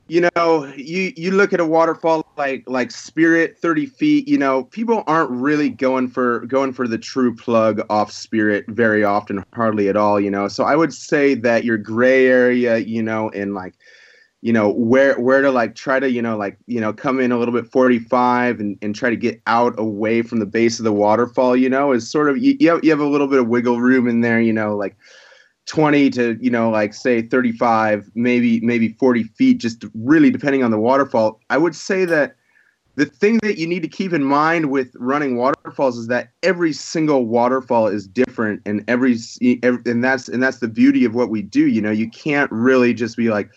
[0.08, 4.64] you know you you look at a waterfall like like spirit 30 feet you know
[4.66, 9.90] people aren't really going for going for the true plug off spirit very often hardly
[9.90, 10.48] at all you know.
[10.48, 13.74] So i would say that your gray area you know in like
[14.42, 17.32] you know where where to like try to you know like you know come in
[17.32, 20.86] a little bit 45 and, and try to get out away from the base of
[20.86, 23.40] the waterfall you know is sort of you, you, have, you have a little bit
[23.40, 24.96] of wiggle room in there you know like
[25.68, 30.72] 20 to you know like say 35 maybe maybe 40 feet just really depending on
[30.72, 31.40] the waterfall.
[31.50, 32.36] I would say that
[32.96, 36.74] the thing that you need to keep in mind with running waterfalls is that every
[36.74, 39.18] single waterfall is different and every,
[39.64, 41.92] every and that's and that's the beauty of what we do you know.
[41.92, 43.52] You can't really just be like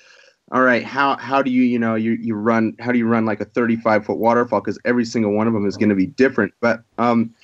[0.54, 3.26] all right how how do you you know you you run how do you run
[3.26, 4.60] like a 35 foot waterfall?
[4.60, 7.34] Because every single one of them is going to be different but um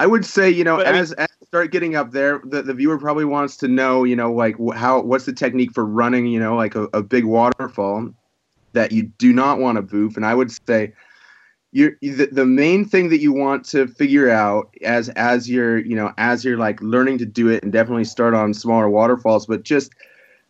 [0.00, 2.62] i would say you know But, I mean- as, as start getting up there the,
[2.62, 6.26] the viewer probably wants to know you know like how what's the technique for running
[6.26, 8.08] you know like a, a big waterfall
[8.72, 10.16] that you do not want to boof?
[10.16, 10.92] And i would say
[11.72, 15.96] you're the, the main thing that you want to figure out as as you're you
[15.96, 19.62] know as you're like learning to do it and definitely start on smaller waterfalls but
[19.64, 19.92] just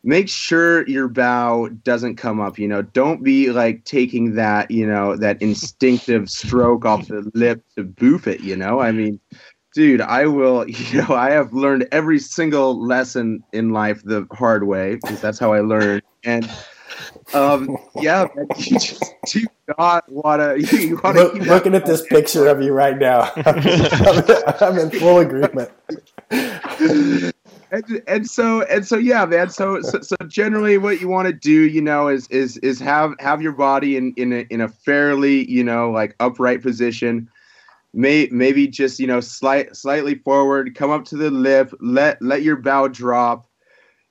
[0.04, 2.82] make sure your bow doesn't come up you know?
[2.82, 8.26] Don't be like taking that you know that instinctive stroke off the lip to boof
[8.26, 8.80] it you know?
[8.80, 9.20] I mean
[9.74, 14.66] dude i will you know i have learned every single lesson in life the hard
[14.66, 16.02] way because that's how i learned.
[16.24, 16.50] And
[17.34, 18.26] um yeah
[18.58, 19.46] you just do
[19.78, 24.24] not want to you want Look, looking at this picture of you right now I'm,
[24.60, 25.70] I'm in full agreement
[27.72, 29.48] and, and so and so yeah man.
[29.48, 33.14] So so, so generally what you want to do you know is is is have
[33.18, 37.28] have your body in in a, in a fairly you know like upright position.
[37.94, 42.42] May maybe just you know slight slightly forward come up to the lip let let
[42.42, 43.46] your bow drop.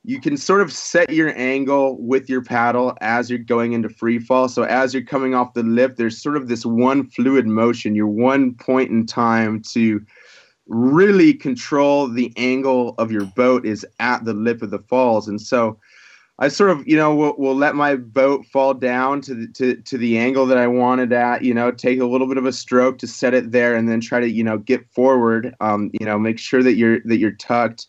[0.04, 4.18] You can sort of set your angle with your paddle as you're going into free
[4.18, 4.50] fall.
[4.50, 8.08] So as you're coming off the lip there's sort of this one fluid motion your
[8.08, 10.04] one point in time to
[10.68, 15.28] really control the angle of your boat is at the lip of the falls.
[15.28, 15.80] And so
[16.42, 19.76] i sort of you know will, will let my boat fall down to the to,
[19.84, 22.52] to the angle that i wanted at you know take a little bit of a
[22.52, 26.06] stroke to set it there and then try to you know get forward um, you
[26.06, 27.88] know make sure that you're that you're tucked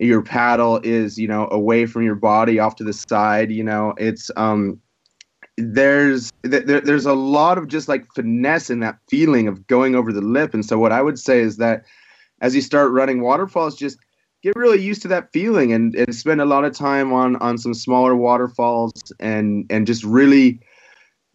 [0.00, 3.92] your paddle is you know away from your body off to the side you know
[3.98, 4.80] it's um
[5.56, 10.12] there's there, there's a lot of just like finesse in that feeling of going over
[10.12, 10.54] the lip.
[10.54, 11.84] And so what i would say is that
[12.40, 13.98] as you start running waterfalls, just
[14.42, 17.58] get really used to that feeling and, and spend a lot of time on on
[17.58, 20.60] some smaller waterfalls and and just really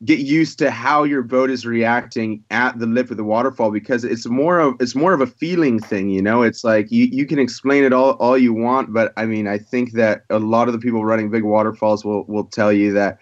[0.05, 4.03] get used to how your boat is reacting at the lip of the waterfall because
[4.03, 6.43] it's more of it's more of a feeling thing you know?
[6.43, 9.57] It's like you, you can explain it all all you want but i mean i
[9.57, 13.19] think that a lot of the people running big waterfalls will will tell you that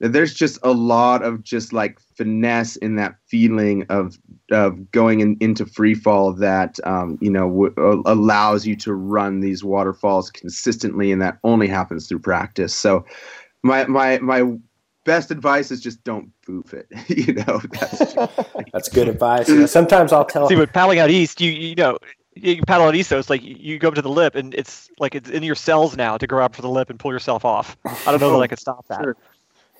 [0.00, 4.18] there's just a lot of just like finesse in that feeling of
[4.50, 9.40] of going in, into free fall that um, you know w- allows you to run
[9.40, 12.74] these waterfalls consistently and that only happens through practice.
[12.74, 13.04] So
[13.62, 14.44] my my my
[15.04, 18.14] best advice is just don't boof it you know that's,
[18.72, 19.48] that's good advice.
[19.48, 21.96] You know, sometimes i'll tell see but paddling out east you you know
[22.36, 24.90] you paddle out east though it's like you go up to the lip and it's
[24.98, 27.44] like it's in your cells now to go up for the lip and pull yourself
[27.44, 27.76] off.
[27.84, 29.02] I don't know that i could stop that.
[29.02, 29.16] Sure.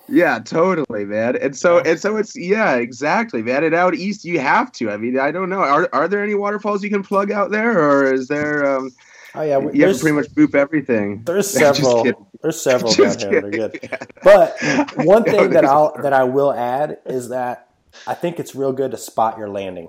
[0.08, 1.36] Yeah, totally, man.
[1.36, 3.64] And so and so it's yeah, exactly, man.
[3.64, 4.90] And out east you have to.
[4.90, 5.60] I mean, I don't know.
[5.60, 8.92] Are are there any waterfalls you can plug out there or is there um
[9.36, 11.22] Oh yeah, you have to pretty much boof everything.
[11.26, 12.04] There's several.
[12.40, 13.40] There's several down here.
[13.42, 13.78] They're good.
[13.82, 13.98] Yeah.
[14.24, 14.56] But
[14.96, 17.68] one thing that I'll that I will add is that
[18.06, 19.88] I think it's real good to spot your landing.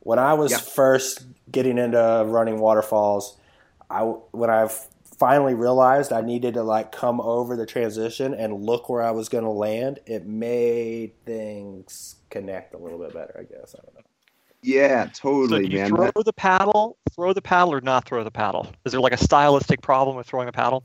[0.00, 0.58] When I was yeah.
[0.58, 3.38] first getting into running waterfalls,
[3.90, 4.86] I when I've
[5.22, 9.28] finally realized I needed to like come over the transition and look where I was
[9.28, 13.36] going to land, it made things connect a little bit better.
[13.38, 14.00] I guess I don't know.
[14.62, 16.10] Yeah, totally, so do you man.
[16.10, 18.66] Throw the paddle, throw the paddle, or not throw the paddle.
[18.84, 20.82] Is there like a stylistic problem with throwing a paddle?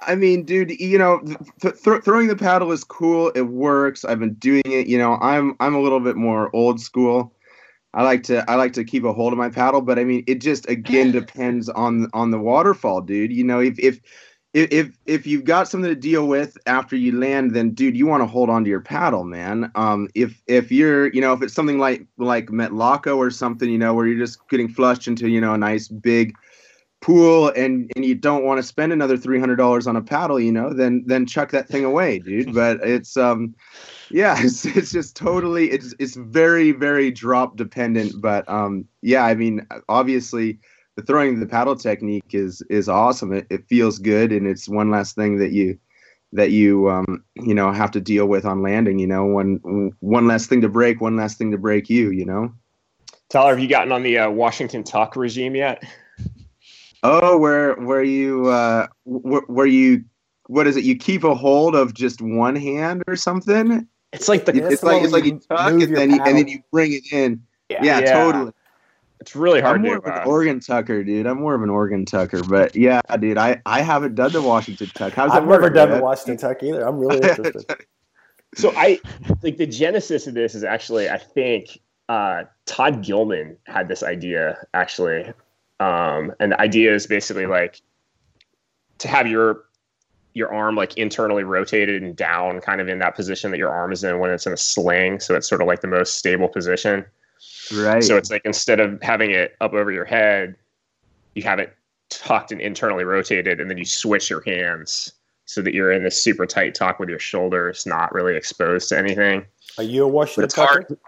[0.00, 1.20] I mean, dude, you know,
[1.60, 3.30] th- th- throwing the paddle is cool.
[3.36, 4.04] It works.
[4.04, 4.88] I've been doing it.
[4.88, 7.32] You know, I'm I'm a little bit more old school.
[7.94, 10.24] I like to I like to keep a hold of my paddle, but I mean
[10.26, 13.32] it just again depends on on the waterfall, dude.
[13.32, 14.00] You know, if if
[14.54, 18.22] if if you've got something to deal with after you land, then dude, you want
[18.22, 19.70] to hold on to your paddle, man.
[19.74, 23.78] Um, if if you're you know if it's something like like Metlaco or something, you
[23.78, 26.34] know, where you're just getting flushed into you know a nice big
[27.02, 30.40] pool and and you don't want to spend another three hundred dollars on a paddle,
[30.40, 32.54] you know, then then chuck that thing away, dude.
[32.62, 33.54] But it's um
[34.10, 38.20] yeah, it's, it's just totally it's it's very very drop dependent.
[38.20, 40.60] But um, yeah, I mean, obviously,
[40.96, 43.32] the throwing the paddle technique is is awesome.
[43.32, 45.78] It, it feels good, and it's one last thing that you
[46.32, 48.98] that you um, you know have to deal with on landing.
[48.98, 52.10] You know, one one last thing to break, one last thing to break you.
[52.10, 52.54] You know.
[53.30, 55.82] Tyler, have you gotten on the uh, Washington Tuck regime yet?
[57.02, 60.04] Oh, where where you uh, where, where you
[60.46, 60.84] what is it?
[60.84, 65.02] You keep a hold of just one hand or something, it's like the it's like
[65.02, 67.42] it's like you tuck and then you, and then you bring it in.
[67.68, 68.24] Yeah, yeah, yeah.
[68.24, 68.52] totally.
[69.20, 69.76] It's really hard.
[69.76, 71.26] I'm more to, of an uh, Oregon tucker, dude.
[71.26, 74.88] I'm more of an Oregon tucker, but yeah, dude, I I haven't done the Washington
[74.94, 75.14] tuck.
[75.14, 75.98] How's I've never work, done man?
[75.98, 76.86] the Washington tuck either.
[76.86, 77.86] I'm really interested.
[78.54, 79.00] so I
[79.42, 81.78] like the genesis of this is actually I think
[82.10, 85.32] uh, Todd Gilman had this idea actually,
[85.82, 87.80] um, and the idea is basically like
[88.98, 89.64] to have your
[90.34, 93.92] your arm like internally rotated and down kind of in that position that your arm
[93.92, 96.48] is in when it's in a sling so it's sort of like the most stable
[96.48, 97.04] position
[97.74, 100.54] right so it's like instead of having it up over your head
[101.34, 101.74] you have it
[102.08, 105.12] tucked and internally rotated and then you switch your hands
[105.46, 108.98] so that you're in this super tight tuck with your shoulders not really exposed to
[108.98, 109.44] anything.
[109.76, 110.98] Are you a Washington it's hard.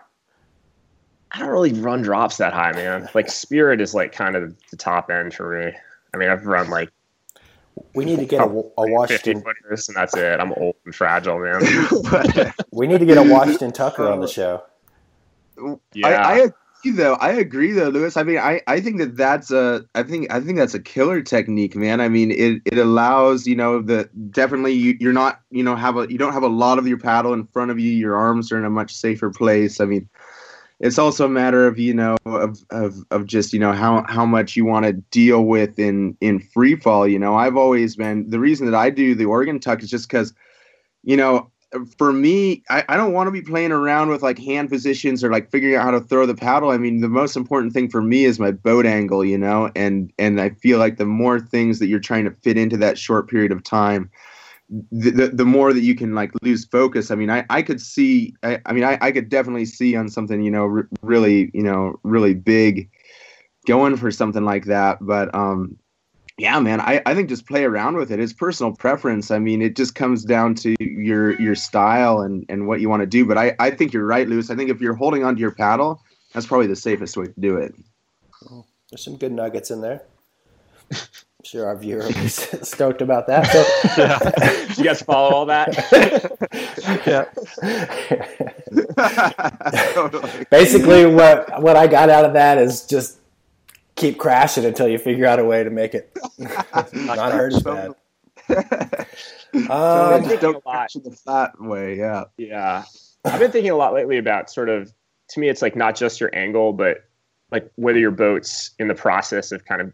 [1.35, 1.45] Tucker?
[1.45, 3.09] I don't really run drops that high, man.
[3.15, 5.73] Like Spirit is like kind of the top end for me.
[6.13, 6.91] I mean, I've run like
[7.95, 9.43] We need to get a, a Washington.
[9.43, 10.41] footers, and that's it.
[10.41, 11.63] I'm old and fragile, man.
[12.73, 14.63] We need to get a Washington Tucker on the show.
[15.93, 17.15] Yeah, I, I agree though.
[17.15, 18.17] I agree though, Lewis.
[18.17, 21.23] I mean, I, I think that that's a I think I think that's a killer
[21.23, 22.01] technique, man.
[22.01, 25.97] I mean, it, it allows you know the definitely you, you're not you know have
[25.97, 27.93] a you don't have a lot of your paddle in front of you.
[27.93, 29.81] Your arms are in a much safer place.
[29.81, 30.09] I mean,
[30.81, 34.27] it's also a matter of you know of of, of just you know how how
[34.27, 37.07] much you want to deal with in in free fall.
[37.07, 40.09] You know, I've always been the reason that I do the Oregon tuck is just
[40.09, 40.35] because
[41.03, 41.51] you know
[41.99, 45.31] for me, I, I don't want to be playing around with like hand positions or
[45.31, 46.71] like figuring out how to throw the paddle.
[46.71, 50.13] I mean, the most important thing for me is my boat angle, you know, and
[50.19, 53.29] and I feel like the more things that you're trying to fit into that short
[53.29, 54.11] period of time,
[54.69, 57.11] the the, the more that you can like lose focus.
[57.11, 60.09] I mean, I, I could see, I, I mean, I, I could definitely see on
[60.09, 62.91] something, you know, r- really, you know, really big
[63.67, 64.99] going for something like that.
[65.01, 65.77] But um,
[66.39, 68.19] yeah, man, I, I think just play around with it.
[68.19, 69.31] It's personal preference.
[69.31, 73.03] I mean, it just comes down to your your style and, and what you want
[73.03, 73.25] to do.
[73.25, 74.51] But I, I think you're right, Lewis.
[74.51, 76.03] I think if you're holding onto your paddle,
[76.33, 77.75] that's probably the safest way to do it.
[78.91, 80.03] There's some good nuggets in there.
[81.45, 83.45] I'm sure our viewer will be stoked about that.
[83.53, 83.63] So,
[84.69, 85.75] Did you guys follow all that?
[89.95, 90.47] Totally.
[90.51, 93.19] basically, what what I got out of that is just
[93.95, 97.93] keep crashing until you figure out a way to make it not hurt as bad.
[99.71, 100.81] Um, thinking Don't a lot.
[100.81, 101.99] catch it the flat way.
[101.99, 102.25] Yeah.
[102.39, 102.85] Yeah.
[103.27, 104.91] I've been thinking a lot lately about sort of
[105.29, 107.05] to me it's like not just your angle, but
[107.53, 109.93] like whether your boat's in the process of kind of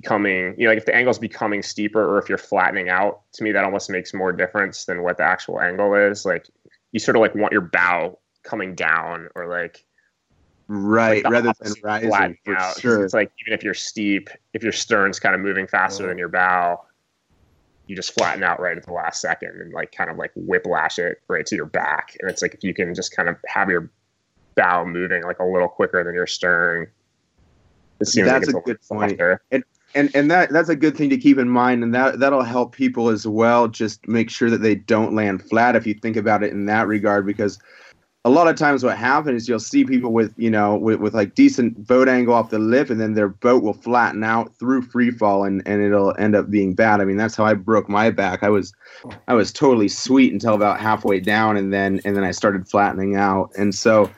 [0.00, 3.42] becoming, you know, like if the angle's becoming steeper or if you're flattening out, to
[3.42, 6.24] me that almost makes more difference than what the actual angle is.
[6.26, 6.46] Like
[6.92, 9.84] you sort of like want your bow coming down or like
[10.68, 11.22] Right.
[11.22, 12.78] the Rather than rising flattening for out.
[12.80, 13.04] sure.
[13.04, 16.08] It's like even if you're steep, if your stern's kind of moving faster Yeah.
[16.10, 16.84] than your bow,
[17.86, 20.98] you just flatten out right at the last second and like kind of like whiplash
[20.98, 22.16] it right to your back.
[22.20, 23.90] And it's like if you can just kind of have your
[24.56, 26.88] bow moving like a little quicker than your stern,
[28.00, 29.10] it seems That's like a it's good point.
[29.12, 29.40] softer.
[29.52, 29.64] and
[29.96, 32.74] and and that that's a good thing to keep in mind and that that'll help
[32.74, 36.42] people as well just make sure that they don't land flat if you think about
[36.42, 37.58] it in that regard because
[38.26, 41.14] a lot of times what happens is you'll see people with you know with, with
[41.14, 44.82] like decent boat angle off the lip and then their boat will flatten out through
[44.82, 47.00] free fall and, and it'll end up being bad.
[47.00, 48.42] I mean that's how i broke my back.
[48.42, 48.74] I was
[49.28, 53.14] i was totally sweet until about halfway down and then and then i started flattening
[53.14, 53.52] out.
[53.56, 54.10] And so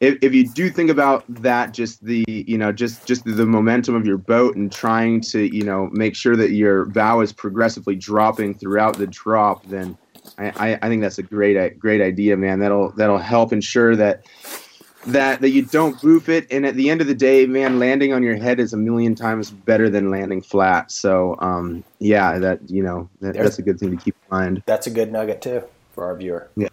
[0.00, 3.94] if, if you do think about that just the you know just just the momentum
[3.94, 7.94] of your boat and trying to you know make sure that your bow is progressively
[7.94, 9.96] dropping throughout the drop then
[10.38, 14.26] I, I, I think that's a great great idea man that'll that'll help ensure that
[15.06, 18.12] that that you don't boof it and at the end of the day man landing
[18.12, 22.58] on your head is a million times better than landing flat so um yeah that
[22.68, 25.40] you know that, that's a good thing to keep in mind That's a good nugget
[25.40, 26.50] too for our viewer.
[26.56, 26.68] Yeah.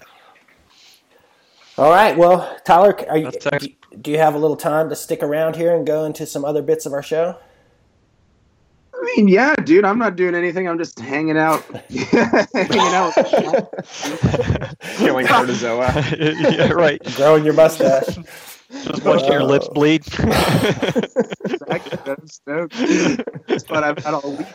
[1.78, 2.18] All right.
[2.18, 3.68] Well, Tyler, are you, do,
[4.02, 6.64] do you have a little time to stick around here and go into some other
[6.64, 7.38] bits of our show?
[8.96, 10.68] I mean, yeah, dude, I'm not doing anything.
[10.68, 13.14] I'm just hanging out, hanging out.
[14.98, 15.94] Killing protozoa.
[16.18, 17.00] yeah, right.
[17.16, 18.18] Growing your mustache.
[18.72, 20.04] Just watching your lips bleed.
[20.08, 22.00] Exactly.
[22.06, 22.76] I'm stoked.
[23.48, 24.48] That's what I've had all week.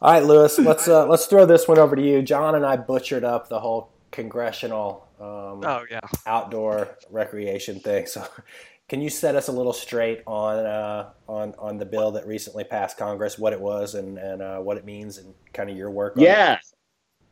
[0.00, 0.58] All right, Lewis.
[0.58, 2.20] Let's uh, let's throw this one over to you.
[2.20, 6.00] John and I butchered up the whole congressional um, oh yeah.
[6.26, 8.06] outdoor recreation thing.
[8.06, 8.26] So,
[8.88, 12.64] can you set us a little straight on uh, on on the bill that recently
[12.64, 15.90] passed Congress, what it was and and uh, what it means, and kind of your
[15.90, 16.16] work?
[16.16, 16.26] On it?
[16.26, 16.58] Yeah.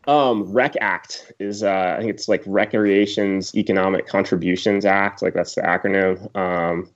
[0.08, 5.56] Um, Rec Act is, uh, I think it's like Recreation's Economic Contributions Act, like that's
[5.56, 6.34] the acronym.
[6.36, 6.88] Um,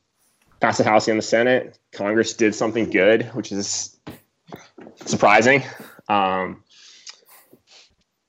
[0.61, 1.76] passed the House and the Senate.
[1.91, 3.99] Congress did something good, which is
[5.07, 5.64] surprising.
[6.09, 6.62] Um,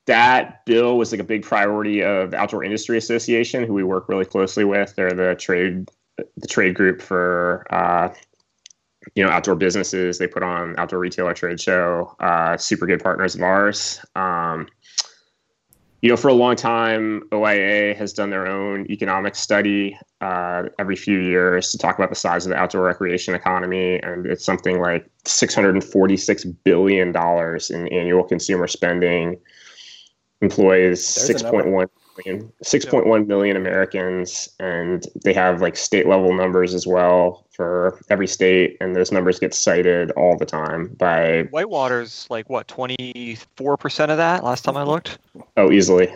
[0.08, 4.26] that bill was like a big priority of Outdoor Industry Association, who we work really
[4.26, 4.96] closely with.
[4.96, 5.90] They're the trade,
[6.38, 8.14] the trade group for uh,
[9.16, 10.18] you know outdoor businesses.
[10.18, 14.04] They put on outdoor retailer trade show uh, super good partners of ours.
[14.16, 14.68] Um,
[16.02, 20.96] you know for a long time oia has done their own economic study uh, every
[20.96, 24.80] few years to talk about the size of the outdoor recreation economy and it's something
[24.80, 29.40] like 646 billion dollars in annual consumer spending
[30.42, 31.64] employs There's a number.
[31.64, 31.90] 6.1
[32.26, 38.28] million, 6.1 million Americans, and they have like state level numbers as well for every
[38.28, 44.18] state, and those numbers get cited all the time by Whitewater's like what, 24% of
[44.18, 45.20] that last time I looked?
[45.58, 46.14] oh easily.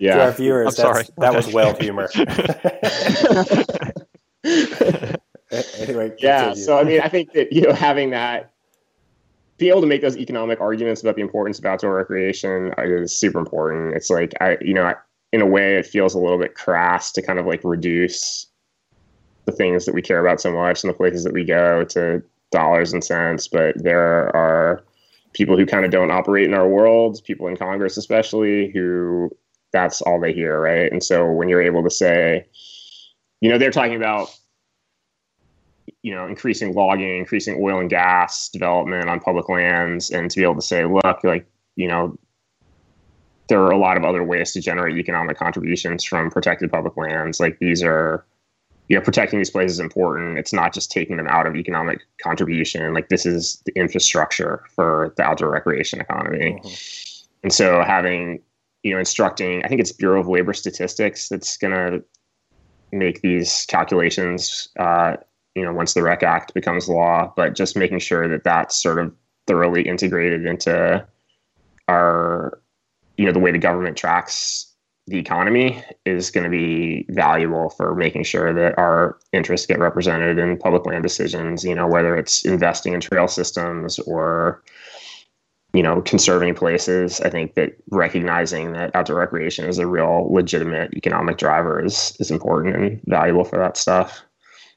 [0.00, 1.04] To our viewers, I'm sorry.
[1.18, 2.08] that was well humor.
[5.78, 6.46] anyway, yeah.
[6.46, 6.64] continue.
[6.64, 8.52] So I mean, I think that you know having that,
[9.56, 13.38] being able to make those economic arguments about the importance of outdoor recreation is super
[13.38, 13.94] important.
[13.94, 14.92] It's like I, you know,
[15.32, 18.46] in a way, it feels a little bit crass to kind of like reduce
[19.46, 22.22] the things that we care about so much and the places that we go to
[22.50, 23.48] dollars and cents.
[23.48, 24.84] But there are
[25.32, 29.30] people who kind of don't operate in our world, people in Congress especially, who
[29.72, 30.90] that's all they hear, right?
[30.90, 32.46] And so when you're able to say,
[33.40, 34.34] you know, they're talking about
[36.02, 40.42] you know, increasing logging, increasing oil and gas development on public lands, and to be
[40.42, 41.46] able to say, look, like,
[41.76, 42.18] you know,
[43.48, 47.40] there are a lot of other ways to generate economic contributions from protected public lands.
[47.40, 48.26] Like these are,
[48.88, 50.38] you know, protecting these places is important.
[50.38, 52.92] It's not just taking them out of economic contribution.
[52.92, 56.60] Like this is the infrastructure for the outdoor recreation economy.
[57.42, 58.40] And so having,
[58.82, 62.04] you know, instructing, I think it's Bureau of Labor Statistics that's going to
[62.92, 65.16] make these calculations, uh,
[65.58, 69.00] you know, once the Rec Act becomes law, but just making sure that that's sort
[69.00, 69.12] of
[69.48, 71.04] thoroughly integrated into
[71.88, 72.60] our,
[73.16, 74.72] you know, the way the government tracks
[75.08, 80.38] the economy is going to be valuable for making sure that our interests get represented
[80.38, 84.62] in public land decisions, you know, whether it's investing in trail systems or,
[85.72, 87.20] you know, conserving places.
[87.22, 92.30] I think that recognizing that outdoor recreation is a real legitimate economic driver is, is
[92.30, 94.22] important and valuable for that stuff.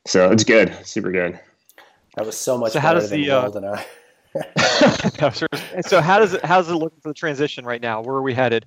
[0.06, 1.40] So it's good, super good.
[2.16, 3.86] that was so much So how better does than the, uh, Weld and I.
[5.82, 8.02] so how does it how's it looking for the transition right now?
[8.02, 8.66] Where are we headed?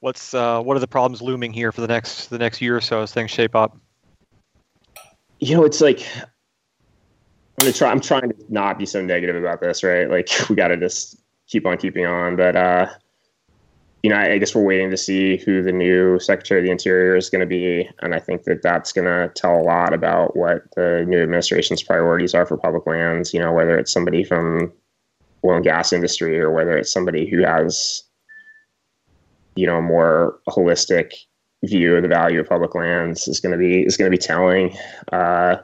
[0.00, 2.80] What's uh, what are the problems looming here for the next the next year or
[2.80, 3.76] so as things shape up?
[5.40, 6.06] You know, it's like
[7.62, 7.90] I'm gonna try.
[7.90, 10.08] I'm trying to not be so negative about this, right?
[10.08, 12.36] Like we got to just keep on keeping on.
[12.36, 12.86] But uh,
[14.02, 16.72] you know, I, I guess we're waiting to see who the new Secretary of the
[16.72, 19.94] Interior is going to be, and I think that that's going to tell a lot
[19.94, 23.32] about what the new administration's priorities are for public lands.
[23.32, 24.72] You know, whether it's somebody from
[25.44, 28.04] oil and gas industry or whether it's somebody who has
[29.56, 31.12] you know a more holistic
[31.64, 34.20] view of the value of public lands is going to be is going to be
[34.20, 34.76] telling.
[35.12, 35.56] Uh,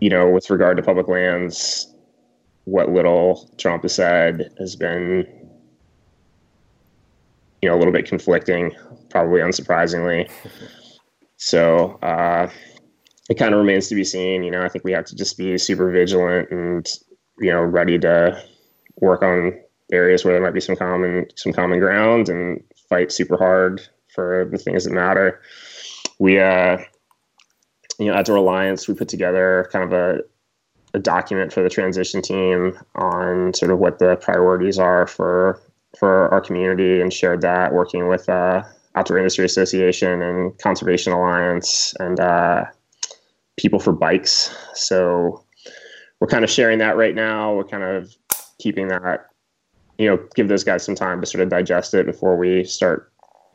[0.00, 1.92] you know, with regard to public lands,
[2.64, 5.26] what little Trump has said has been,
[7.62, 8.72] you know, a little bit conflicting,
[9.10, 10.30] probably unsurprisingly.
[11.42, 12.50] So uh,
[13.30, 14.42] it kind of remains to be seen.
[14.42, 16.86] You know, I think we have to just be super vigilant and
[17.38, 18.44] you know ready to
[19.00, 19.58] work on
[19.90, 23.80] areas where there might be some common some common ground and fight super hard
[24.14, 25.40] for the things that matter.
[26.18, 26.76] We uh
[27.98, 30.18] you know, Outdoor Alliance, we put together kind of a,
[30.94, 35.60] a document for the transition team on sort of what the priorities are for
[35.98, 38.62] for our community and shared that working with uh,
[38.94, 42.64] Outdoor Industry Association and Conservation Alliance and uh,
[43.56, 44.54] People for Bikes.
[44.74, 45.44] So
[46.20, 47.54] we're kind of sharing that right now.
[47.54, 48.14] We're kind of
[48.58, 49.26] keeping that,
[49.98, 53.12] you know, give those guys some time to sort of digest it before we start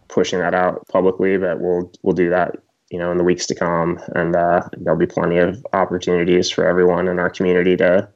[0.08, 1.38] pushing that out publicly.
[1.38, 2.58] But we'll we'll do that
[2.92, 6.66] you know in the weeks to come and uh, there'll be plenty of opportunities for
[6.66, 8.08] everyone in our community to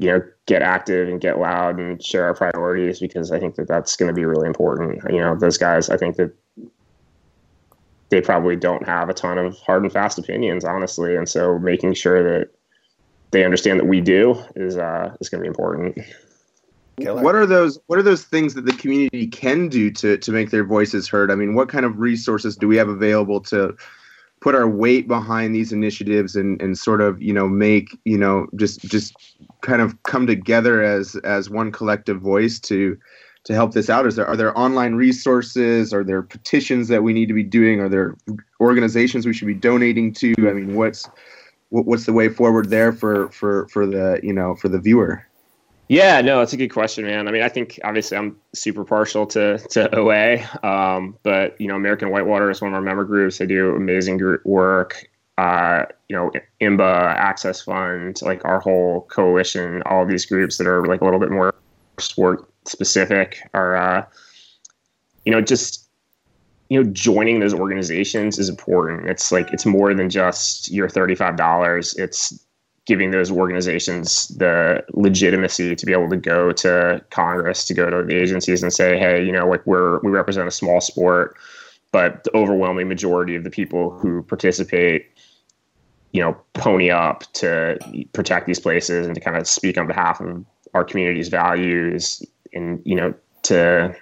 [0.00, 3.68] you know get active and get loud and share our priorities because i think that
[3.68, 6.32] that's going to be really important you know those guys i think that
[8.08, 11.92] they probably don't have a ton of hard and fast opinions honestly and so making
[11.92, 12.48] sure that
[13.30, 15.96] they understand that we do is uh, is going to be important
[17.00, 17.22] Killer.
[17.22, 20.50] What are those what are those things that the community can do to to make
[20.50, 21.30] their voices heard?
[21.30, 23.74] I mean, what kind of resources do we have available to
[24.40, 28.46] put our weight behind these initiatives and and sort of, you know, make, you know,
[28.56, 29.14] just just
[29.60, 32.96] kind of come together as as one collective voice to
[33.44, 34.06] to help this out?
[34.06, 35.92] Is there are there online resources?
[35.92, 37.80] Are there petitions that we need to be doing?
[37.80, 38.16] Are there
[38.60, 40.34] organizations we should be donating to?
[40.38, 41.08] I mean, what's
[41.70, 45.26] what, what's the way forward there for for for the you know for the viewer?
[45.90, 47.26] Yeah, no, it's a good question, man.
[47.26, 51.74] I mean, I think obviously I'm super partial to to OA, um, but you know,
[51.74, 53.38] American Whitewater is one of our member groups.
[53.38, 55.08] They do amazing group work.
[55.36, 56.30] Uh, you know,
[56.60, 61.18] IMBA, Access Fund, like our whole coalition, all these groups that are like a little
[61.18, 61.52] bit more
[61.98, 64.04] sport specific are, uh,
[65.24, 65.88] you know, just
[66.68, 69.08] you know, joining those organizations is important.
[69.08, 71.96] It's like it's more than just your thirty five dollars.
[71.96, 72.38] It's
[72.86, 78.02] giving those organizations the legitimacy to be able to go to Congress, to go to
[78.02, 81.36] the agencies and say, hey, you know, like we're we represent a small sport,
[81.92, 85.10] but the overwhelming majority of the people who participate,
[86.12, 87.78] you know, pony up to
[88.12, 92.80] protect these places and to kind of speak on behalf of our community's values and
[92.84, 93.94] you know to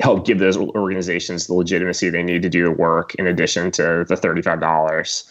[0.00, 4.04] help give those organizations the legitimacy they need to do the work in addition to
[4.08, 5.30] the $35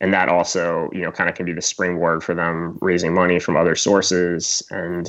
[0.00, 3.38] and that also you know kind of can be the springboard for them raising money
[3.38, 4.62] from other sources.
[4.70, 5.08] And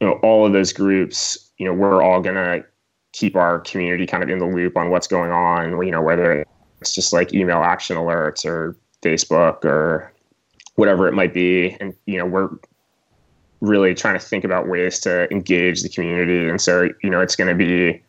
[0.00, 2.64] you know all of those groups you know we're all going to
[3.12, 6.44] keep our community kind of in the loop on what's going on you know whether
[6.80, 10.12] it's just like email action alerts or facebook or
[10.76, 11.76] whatever it might be.
[11.80, 12.50] And you know we're
[13.60, 16.48] really trying to think about ways to engage the community.
[16.48, 18.02] And so you know it's going to be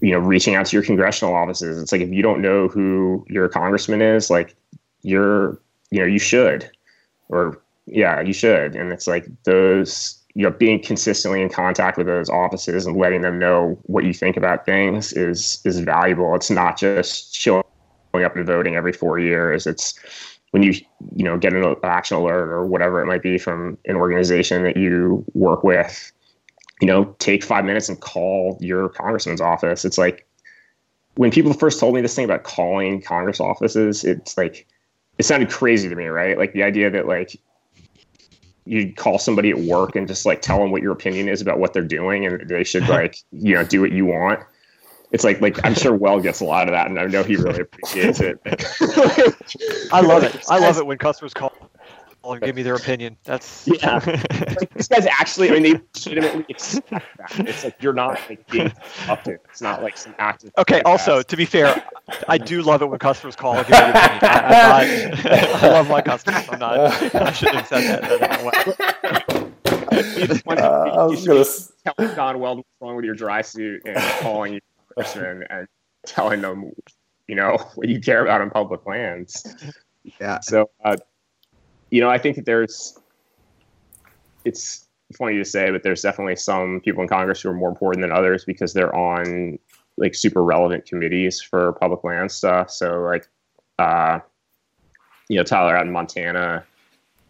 [0.00, 1.80] you know reaching out to your congressional offices.
[1.80, 4.54] It's like if you don't know who your congressman is like
[5.02, 6.70] you're you know you should
[7.28, 8.76] or yeah you should.
[8.76, 13.22] And it's like those you know being consistently in contact with those offices and letting
[13.22, 16.34] them know what you think about things is is valuable.
[16.34, 17.64] It's not just showing
[18.14, 19.66] up and voting every four years.
[19.66, 19.98] It's
[20.52, 20.72] when you
[21.14, 24.76] you know get an action alert or whatever it might be from an organization that
[24.76, 26.12] you work with
[26.80, 29.84] you know, take five minutes and call your congressman's office.
[29.84, 30.26] It's like
[31.14, 34.66] when people first told me this thing about calling Congress offices, it's like
[35.18, 36.38] it sounded crazy to me, right?
[36.38, 37.40] Like the idea that like
[38.64, 41.58] you'd call somebody at work and just like tell them what your opinion is about
[41.58, 44.40] what they're doing and they should like, you know, do what you want.
[45.10, 47.36] It's like like I'm sure Weld gets a lot of that and I know he
[47.36, 48.38] really appreciates it.
[49.92, 50.44] I love it.
[50.48, 51.52] I love it when customers call
[52.32, 53.16] and give me their opinion.
[53.24, 53.94] That's yeah.
[54.06, 55.50] like, this guy's actually.
[55.50, 57.48] I mean, they legitimately expect that.
[57.48, 58.72] It's like you're not like being
[59.08, 59.32] up to.
[59.50, 60.52] It's not like some active.
[60.58, 60.82] Okay.
[60.82, 61.82] Also, to be fair,
[62.28, 63.78] I do love it when customers call and give me.
[63.78, 65.26] I, not,
[65.62, 66.44] I love my customers.
[66.50, 66.78] I'm not.
[66.78, 69.48] I shouldn't have said that.
[70.46, 71.44] Uh, I was gonna
[71.84, 74.60] tell Don Weldon what's wrong with your dry suit and calling you
[74.96, 75.66] person and
[76.06, 76.72] telling them,
[77.26, 79.46] you know, what you care about on public lands.
[80.20, 80.40] Yeah.
[80.40, 80.96] So uh,
[81.90, 82.98] you know, I think that there's,
[84.44, 84.86] it's
[85.16, 88.12] funny to say, but there's definitely some people in Congress who are more important than
[88.12, 89.58] others because they're on
[89.96, 92.70] like super relevant committees for public land stuff.
[92.70, 93.26] So like,
[93.78, 94.20] uh,
[95.28, 96.64] you know, Tyler out in Montana,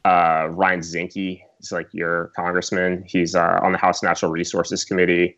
[0.04, 3.04] uh, Ryan Zinke is like your congressman.
[3.06, 5.36] He's uh, on the House Natural Resources Committee,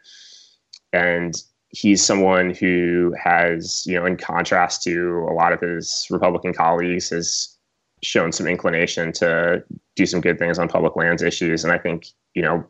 [0.92, 1.34] and
[1.70, 7.10] he's someone who has, you know, in contrast to a lot of his Republican colleagues,
[7.10, 7.56] has
[8.02, 9.62] shown some inclination to
[9.96, 11.64] do some good things on public lands issues.
[11.64, 12.64] And I think, you know,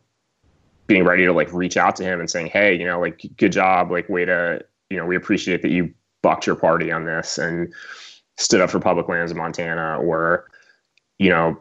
[0.87, 3.53] being ready to like reach out to him and saying, Hey, you know, like good
[3.53, 7.39] job, like way to, you know, we appreciate that you bucked your party on this
[7.39, 7.73] and
[8.37, 10.47] stood up for public lands in Montana or,
[11.19, 11.57] you know,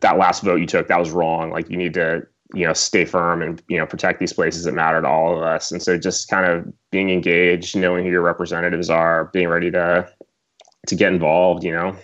[0.00, 1.50] that last vote you took, that was wrong.
[1.50, 4.72] Like you need to, you know, stay firm and, you know, protect these places that
[4.72, 5.72] matter to all of us.
[5.72, 10.08] And so just kind of being engaged, knowing who your representatives are, being ready to,
[10.86, 11.96] to get involved, you know,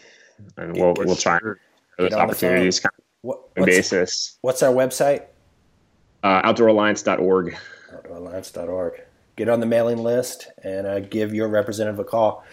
[0.57, 1.39] and we'll we'll try
[1.99, 4.39] those opportunities kind of what, what's, basis.
[4.43, 5.24] What's our website?
[6.22, 7.57] Uh, outdooralliance.org.
[7.93, 9.03] Outdooralliance.org.
[9.37, 12.45] Get on the mailing list and uh, give your representative a call.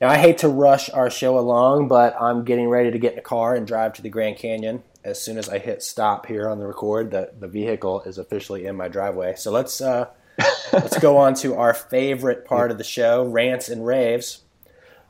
[0.00, 3.18] Now, I hate to rush our show along, but I'm getting ready to get in
[3.18, 4.84] a car and drive to the Grand Canyon.
[5.02, 8.66] As soon as I hit stop here on the record, the, the vehicle is officially
[8.66, 9.34] in my driveway.
[9.36, 10.06] So let's uh,
[10.72, 14.42] let's go on to our favorite part of the show, rants and raves.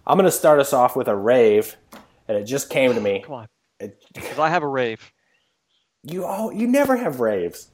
[0.06, 1.76] I'm going to start us off with a rave
[2.28, 3.22] and it just came to me.
[3.26, 3.48] Come on,
[4.14, 5.12] because I have a rave.
[6.04, 7.68] You all, you never have raves.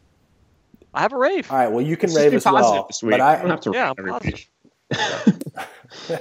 [0.94, 1.50] I have a rave.
[1.50, 2.88] All right, well, you can Let's rave as well.
[3.02, 3.72] But I, I don't have to.
[3.74, 4.48] Yeah, I'm positive.
[6.11, 6.16] all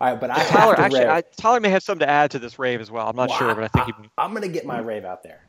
[0.00, 2.58] right, but I Tyler have actually, I, Tyler may have something to add to this
[2.58, 3.08] rave as well.
[3.08, 5.22] I'm not well, sure, but I think I, am going to get my rave out
[5.22, 5.42] there.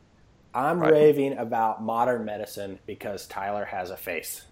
[0.53, 0.91] I'm right.
[0.91, 4.45] raving about modern medicine because Tyler has a face.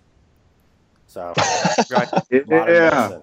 [1.08, 1.34] So,
[1.92, 2.08] right.
[2.32, 3.20] yeah.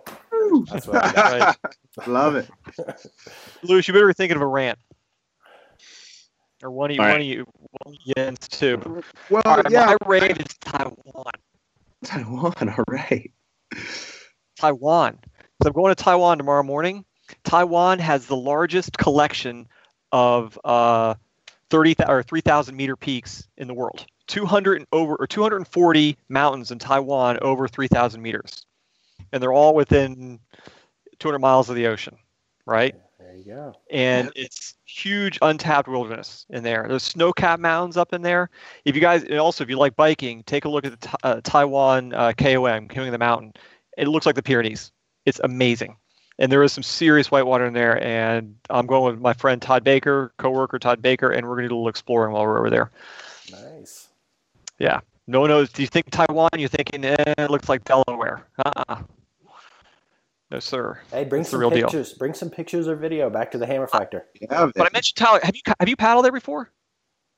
[0.71, 1.59] That's what I got.
[1.99, 2.09] Right.
[2.09, 2.49] Love it.
[3.63, 4.79] Lewis, you better be thinking of a rant.
[6.63, 7.13] Or one of you, right.
[7.13, 7.47] one of you,
[7.85, 9.03] one of you too.
[9.29, 9.87] Well, right, yeah.
[9.87, 11.33] My rave is Taiwan.
[12.05, 13.31] Taiwan, all right.
[14.57, 15.19] Taiwan.
[15.63, 17.05] So I'm going to Taiwan tomorrow morning.
[17.45, 19.69] Taiwan has the largest collection
[20.11, 21.15] of uh,
[21.71, 24.07] 30 or 3,000 meter peaks in the world.
[24.27, 28.67] 200 over or 240 mountains in Taiwan over 3,000 meters
[29.33, 30.39] and they're all within
[31.19, 32.17] 200 miles of the ocean,
[32.67, 32.95] right?
[33.19, 33.75] There you go.
[33.91, 36.87] And it's huge untapped wilderness in there.
[36.89, 38.49] There's snow-capped mountains up in there.
[38.85, 41.41] If you guys, and also if you like biking, take a look at the uh,
[41.43, 43.55] Taiwan uh, KOM, King of the Mountain.
[43.99, 44.93] It looks like the Pyrenees.
[45.27, 45.97] It's amazing.
[46.39, 48.03] and there is some serious whitewater in there.
[48.03, 51.69] And I'm going with my friend Todd Baker, coworker Todd Baker, and we're going to
[51.69, 52.91] do a little exploring while we're over there.
[53.51, 54.09] Nice.
[54.79, 55.01] Yeah.
[55.27, 55.71] No one knows.
[55.73, 56.51] Do you think Taiwan?
[56.57, 58.47] You're thinking eh, it looks like Delaware.
[58.65, 59.03] Uh-uh.
[60.51, 61.01] No, sir.
[61.11, 61.83] Hey, bring It's some real deal.
[61.83, 62.13] pictures.
[62.13, 64.27] Bring some pictures or video back to the Hammer Factor.
[64.41, 65.41] Yeah, But I mentioned Tyler.
[65.43, 66.71] Have you have you paddled there before?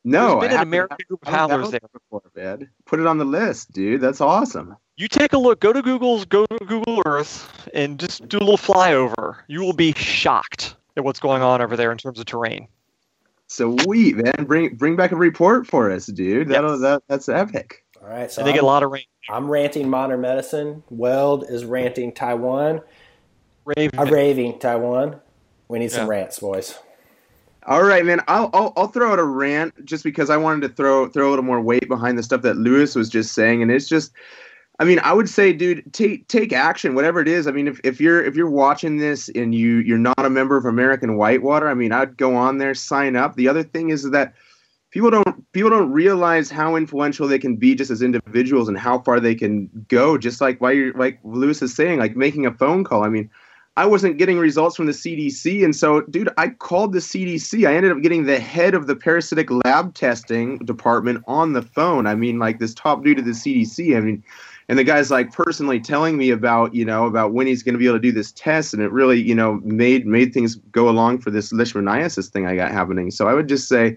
[0.05, 1.81] no, There's been I an haven't- American group of paddlers there.
[1.93, 2.69] before, man.
[2.85, 4.01] Put it on the list, dude.
[4.01, 4.77] That's awesome.
[4.97, 5.61] You take a look.
[5.61, 9.37] Go to Google's go to Google Earth and just do a little flyover.
[9.47, 12.67] You will be shocked at what's going on over there in terms of terrain.
[13.49, 14.45] Sweet, man.
[14.45, 16.49] Bring bring back a report for us, dude.
[16.49, 16.81] That'll Yes.
[16.81, 17.85] that that's epic.
[18.03, 18.31] All right.
[18.31, 19.05] So and they get a I'm, lot of rain.
[19.31, 20.83] I'm ranting modern medicine.
[20.91, 22.83] Weld is ranting Taiwan.
[23.65, 23.99] Raven.
[23.99, 25.21] I'm raving Taiwan.
[25.69, 26.11] We need some Yeah.
[26.21, 26.79] rants, boys.
[27.67, 28.21] All right, man.
[28.29, 31.31] I'll, I'll I'll throw out a rant just because I wanted to throw throw a
[31.31, 34.13] little more weight behind the stuff that Lewis was just saying, and it's just,
[34.79, 37.47] I mean, I would say, dude, take take action, whatever it is.
[37.47, 40.57] I mean, if, if you're if you're watching this and you you're not a member
[40.57, 43.37] of American Whitewater, I mean, I'd go on there, sign up.
[43.37, 44.35] The other thing is that
[44.91, 48.99] people don't people don't realize how influential they can be just as individuals and how
[48.99, 50.19] far they can go.
[50.19, 53.05] Just like why you're like Lewis is saying, like making a phone call.
[53.05, 53.31] I mean.
[53.79, 55.63] I wasn't getting results from the CDC.
[55.63, 57.69] And so, dude, I called the CDC.
[57.69, 62.07] I ended up getting the head of the parasitic lab testing department on the phone.
[62.07, 63.95] I mean, like this top dude at the CDC.
[63.95, 64.25] I mean,
[64.69, 67.79] and the guy's like personally telling me about, you know, about when he's going to
[67.79, 68.75] be able to do this test.
[68.75, 72.57] And it really, you know, made made things go along for this leishmaniasis thing I
[72.57, 73.11] got happening.
[73.11, 73.97] So I would just say,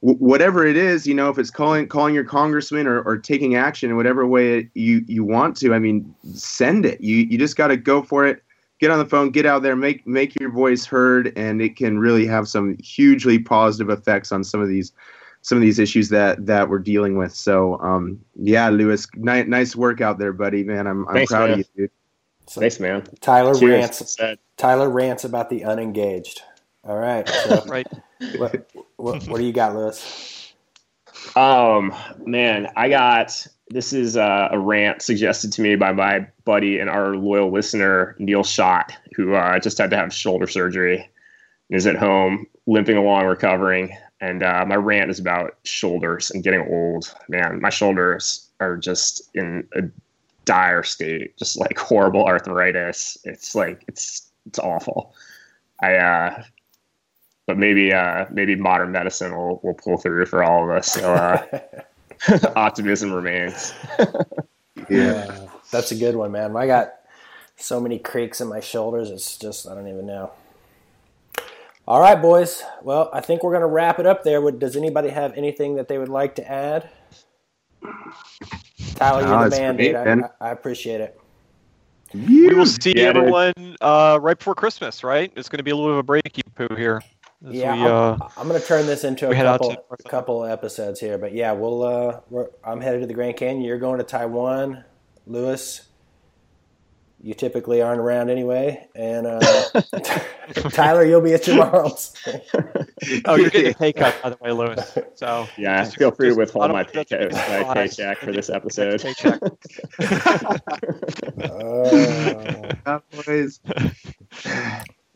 [0.00, 3.54] wh- whatever it is, you know, if it's calling calling your congressman or, or taking
[3.54, 7.00] action in whatever way you you want to, I mean, send it.
[7.00, 8.42] You you just got to go for it
[8.80, 11.98] get on the phone, get out there, make make your voice heard, and it can
[11.98, 14.92] really have some hugely positive effects on some of these
[15.44, 17.34] some of these issues that that we're dealing with.
[17.34, 20.64] So, um, yeah, Lewis, ni- nice work out there, buddy.
[20.64, 21.52] Man, I'm I'm Thanks, proud man.
[21.52, 21.90] of you, dude.
[22.46, 23.04] So Thanks, man.
[23.20, 23.70] Tyler Cheers.
[23.70, 24.16] rants.
[24.16, 24.38] Said.
[24.56, 26.40] Tyler rants about the unengaged.
[26.82, 27.28] All right.
[27.28, 27.86] So Right.
[28.36, 30.52] what, what, what do you got, Lewis?
[31.36, 36.78] Um, man, I got this is uh, a rant suggested to me by my buddy
[36.78, 41.10] and our loyal listener Neil Schott, who uh, just had to have shoulder surgery
[41.70, 43.96] and is at home limping along, recovering.
[44.24, 47.14] And uh, my rant is about shoulders and getting old.
[47.28, 49.82] Man, my shoulders are just in a
[50.46, 53.18] dire state, just like horrible arthritis.
[53.24, 55.14] It's like it's it's awful.
[55.82, 56.42] I uh,
[57.46, 60.90] but maybe uh, maybe modern medicine will, will pull through for all of us.
[60.90, 61.60] So uh,
[62.56, 63.74] optimism remains.
[64.90, 66.54] Yeah, that's a good one, man.
[66.54, 66.92] I got
[67.56, 69.08] so many creaks in my shoulders.
[69.08, 70.30] It's just I don't even know.
[71.86, 72.62] All right, boys.
[72.82, 74.40] Well, I think we're going to wrap it up there.
[74.40, 76.88] Would- Does anybody have anything that they would like to add?
[78.94, 79.96] Tyler, No, you're the man, great, dude.
[79.96, 80.24] I, man.
[80.40, 81.20] I, I appreciate it.
[82.14, 85.32] We will see everyone uh, right before Christmas, right?
[85.36, 87.02] It's going to be a little bit of a breaky poo here.
[87.46, 87.86] as Yeah, we, I'm,
[88.22, 91.00] uh, I'm going to turn this into a we head out couple to- couple episodes
[91.00, 91.82] here, but yeah, we'll.
[91.82, 93.62] Uh, we're, I'm headed to the Grand Canyon.
[93.64, 94.84] You're going to Taiwan,
[95.26, 95.82] Lewis.
[97.24, 99.40] You typically aren't around anyway, and uh,
[100.72, 102.14] Tyler, you'll be at your mom's.
[103.24, 104.98] oh, you're getting a pay cut, by the way, Lewis.
[105.14, 108.18] So Yeah, Just- feel free to just- withhold my think that's paycheck, gonna my paycheck
[108.18, 109.00] for this episode.
[109.00, 109.40] Paycheck.
[112.86, 113.00] Uh,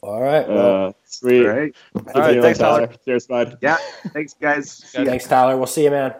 [0.02, 0.48] all right.
[0.48, 1.44] Well, uh, sweet.
[1.46, 1.74] All right.
[1.94, 2.90] All right thanks, Tyler.
[3.04, 3.58] Cheers, bud.
[3.60, 3.76] Yeah.
[4.14, 4.70] Thanks, guys.
[4.70, 5.04] See ya.
[5.04, 5.58] thanks, Tyler.
[5.58, 6.14] We'll see you, man.